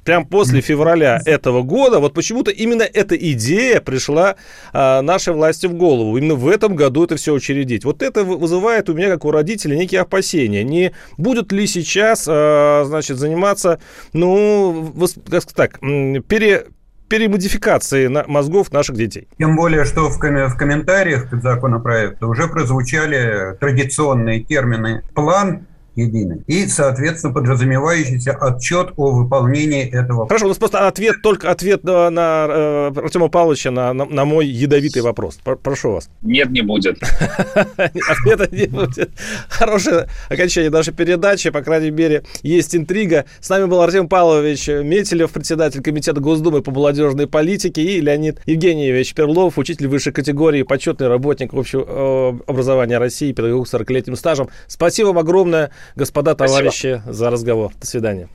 прям 0.05 0.27
после 0.27 0.61
февраля 0.61 1.21
этого 1.25 1.62
года, 1.62 2.01
вот 2.01 2.15
почему-то 2.15 2.51
именно 2.51 2.83
эта 2.83 3.15
идея 3.17 3.81
пришла 3.81 4.35
а, 4.73 5.03
нашей 5.03 5.33
власти 5.33 5.67
в 5.67 5.75
голову. 5.75 6.17
Именно 6.19 6.35
в 6.35 6.49
этом 6.49 6.75
году 6.75 7.05
это 7.05 7.17
все 7.17 7.33
учредить. 7.33 7.85
Вот 7.85 8.03
это 8.03 8.25
вызывает 8.25 8.91
у 8.91 8.95
меня, 8.95 9.09
как 9.09 9.25
у 9.25 9.31
родителей, 9.31 9.79
некие 9.79 10.01
опасения. 10.01 10.65
Не 10.65 10.93
будет 11.17 11.53
ли 11.53 11.67
сейчас, 11.67 12.27
а, 12.29 12.83
значит, 12.85 13.19
заниматься, 13.19 13.81
ну, 14.12 14.93
как 15.31 15.45
так, 15.53 15.81
пере 15.81 16.67
перемодификации 17.12 18.07
на 18.07 18.25
мозгов 18.27 18.72
наших 18.72 18.96
детей. 18.96 19.29
Тем 19.37 19.55
более, 19.55 19.85
что 19.85 20.09
в, 20.09 20.18
ком- 20.18 20.48
в 20.48 20.57
комментариях 20.57 21.29
к 21.29 21.42
законопроекту 21.42 22.27
уже 22.27 22.48
прозвучали 22.48 23.55
традиционные 23.61 24.40
термины 24.42 25.03
«план», 25.14 25.66
единый. 25.95 26.43
И, 26.47 26.67
соответственно, 26.67 27.33
подразумевающийся 27.35 28.33
отчет 28.33 28.93
о 28.97 29.11
выполнении 29.11 29.89
этого. 29.89 30.27
Хорошо, 30.27 30.47
у 30.47 30.49
нас 30.49 30.59
просто 30.59 30.87
ответ, 30.87 31.23
только 31.23 31.51
ответ 31.51 31.85
на, 31.85 32.11
на 32.11 32.47
э, 32.49 32.93
Артема 32.97 33.29
Павловича 33.29 33.71
на, 33.71 33.93
на, 33.93 34.05
на 34.07 34.25
мой 34.25 34.47
ядовитый 34.47 35.03
вопрос. 35.03 35.39
Прошу 35.63 35.93
вас. 35.93 36.09
Нет, 36.23 36.51
не 36.51 36.63
будет. 36.63 36.99
Ответа 37.77 38.49
не 38.51 38.67
будет. 38.67 39.11
Хорошее 39.49 40.09
окончание 40.29 40.71
нашей 40.71 40.95
передачи. 40.95 41.51
По 41.51 41.63
крайней 41.63 41.91
мере, 41.91 42.25
есть 42.43 42.75
интрига. 42.75 43.27
С 43.41 43.49
нами 43.49 43.67
был 43.67 43.81
Артем 43.81 44.09
Павлович 44.09 44.69
Метелев, 44.69 45.31
председатель 45.31 45.83
Комитета 45.83 46.21
Госдумы 46.21 46.63
по 46.63 46.71
молодежной 46.71 47.27
политике, 47.27 47.83
и 47.83 48.01
Леонид 48.01 48.41
Евгеньевич 48.47 49.15
Перлов, 49.15 49.59
учитель 49.59 49.89
высшей 49.89 50.13
категории, 50.13 50.63
почетный 50.63 51.09
работник 51.09 51.53
общего 51.55 51.85
э, 51.87 52.51
образования 52.51 52.99
России, 52.99 53.33
педагог 53.33 53.69
с 53.69 53.75
40-летним 53.75 54.17
стажем. 54.17 54.49
Спасибо 54.67 55.09
вам 55.09 55.19
огромное 55.19 55.71
господа 55.97 56.35
товарищи, 56.35 56.95
Спасибо. 56.97 57.12
за 57.12 57.31
разговор. 57.31 57.73
До 57.81 57.87
свидания. 57.87 58.29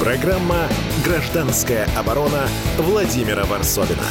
Программа 0.00 0.68
«Гражданская 1.04 1.86
оборона» 1.96 2.48
Владимира 2.78 3.44
Варсовина. 3.44 4.02